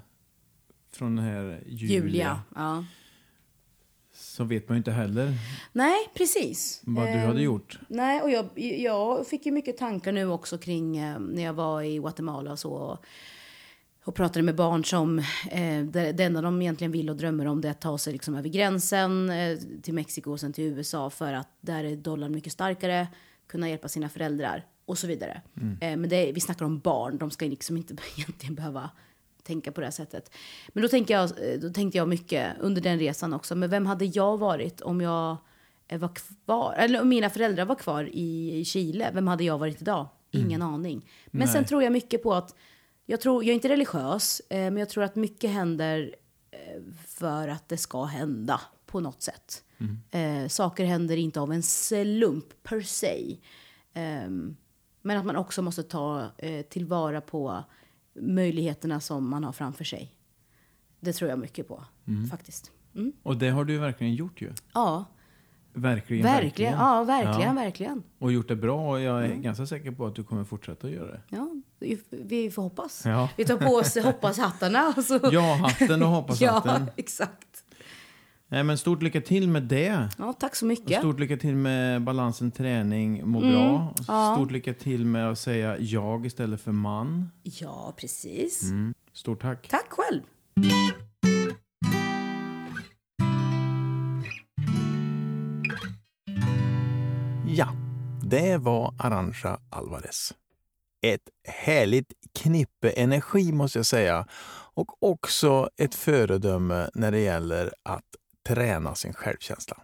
[1.03, 2.85] från den här Julia, Julia ja.
[4.15, 5.35] så vet man ju inte heller.
[5.73, 6.83] Nej, precis.
[6.85, 7.79] Vad du hade ehm, gjort.
[7.89, 8.47] Nej, och jag,
[8.79, 12.59] jag fick ju mycket tankar nu också kring eh, när jag var i Guatemala och
[12.59, 12.99] så
[14.05, 15.19] och pratade med barn som
[15.51, 18.13] eh, det, det enda de egentligen vill och drömmer om det är att ta sig
[18.13, 22.33] liksom över gränsen eh, till Mexiko och sen till USA för att där är dollarn
[22.33, 23.07] mycket starkare,
[23.47, 25.43] kunna hjälpa sina föräldrar och så vidare.
[25.57, 25.79] Mm.
[25.81, 28.91] Eh, men det, vi snackar om barn, de ska liksom inte egentligen behöva
[29.43, 30.31] tänka på det här sättet.
[30.69, 33.87] Men då, tänker jag, eh, då tänkte jag mycket under den resan också, men vem
[33.87, 35.37] hade jag varit om jag
[35.89, 39.83] eh, var kvar, eller om mina föräldrar var kvar i Chile, vem hade jag varit
[39.83, 40.09] idag?
[40.31, 40.75] Ingen mm.
[40.75, 41.11] aning.
[41.27, 41.49] Men Nej.
[41.49, 42.55] sen tror jag mycket på att
[43.07, 46.15] jag, tror, jag är inte religiös, eh, men jag tror att mycket händer
[47.07, 49.65] för att det ska hända på något sätt.
[49.79, 50.43] Mm.
[50.45, 53.37] Eh, saker händer inte av en slump per se.
[53.93, 54.29] Eh,
[55.03, 56.27] men att man också måste ta
[56.69, 57.65] tillvara på
[58.15, 60.15] möjligheterna som man har framför sig.
[61.01, 62.27] Det tror jag mycket på, mm.
[62.27, 62.71] faktiskt.
[62.95, 63.13] Mm.
[63.23, 64.53] Och det har du verkligen gjort ju.
[64.75, 65.05] Ja.
[65.75, 66.45] Verkligen, verkligen.
[66.45, 66.73] verkligen.
[66.73, 67.63] Ja, verkligen, ja.
[67.63, 68.03] verkligen.
[68.19, 69.43] Och gjort det bra och jag är mm.
[69.43, 71.21] ganska säker på att du kommer fortsätta göra det.
[71.29, 71.49] Ja,
[72.11, 73.03] vi får hoppas.
[73.05, 73.29] Ja.
[73.37, 74.95] Vi tar på oss hoppas-hattarna.
[75.33, 76.83] Ja-hatten och hoppas-hatten.
[76.87, 77.65] ja, exakt.
[78.53, 80.09] Nej, men stort lycka till med det.
[80.19, 80.99] Ja, tack så mycket.
[80.99, 83.95] Stort lycka till med balansen träning, må mm, bra.
[84.09, 84.35] Ja.
[84.37, 87.31] Stort lycka till med att säga jag istället för man.
[87.43, 88.63] Ja, precis.
[88.63, 88.95] Mm.
[89.13, 89.69] Stort tack.
[89.69, 90.23] Tack själv.
[97.47, 97.69] Ja,
[98.23, 100.35] det var Arantxa Alvarez.
[101.07, 104.27] Ett härligt knippe energi måste jag säga
[104.75, 108.05] och också ett föredöme när det gäller att
[108.49, 109.77] träna sin självkänsla.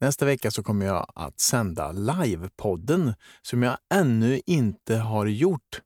[0.00, 5.80] Nästa vecka så kommer jag att sända livepodden som jag ännu inte har gjort.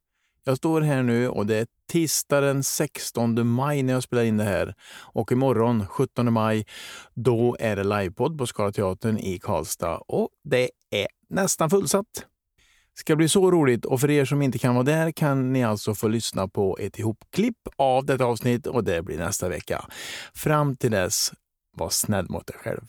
[0.45, 4.37] Jag står här nu och det är tisdag den 16 maj när jag spelar in
[4.37, 4.75] det här.
[4.91, 6.67] Och imorgon, 17 maj,
[7.15, 12.07] då är det livepodd på Skalateatern i Karlstad och det är nästan fullsatt.
[12.95, 15.65] Det ska bli så roligt och för er som inte kan vara där kan ni
[15.65, 19.85] alltså få lyssna på ett ihopklipp av detta avsnitt och det blir nästa vecka.
[20.35, 21.33] Fram till dess,
[21.79, 22.81] var snäll mot dig själv.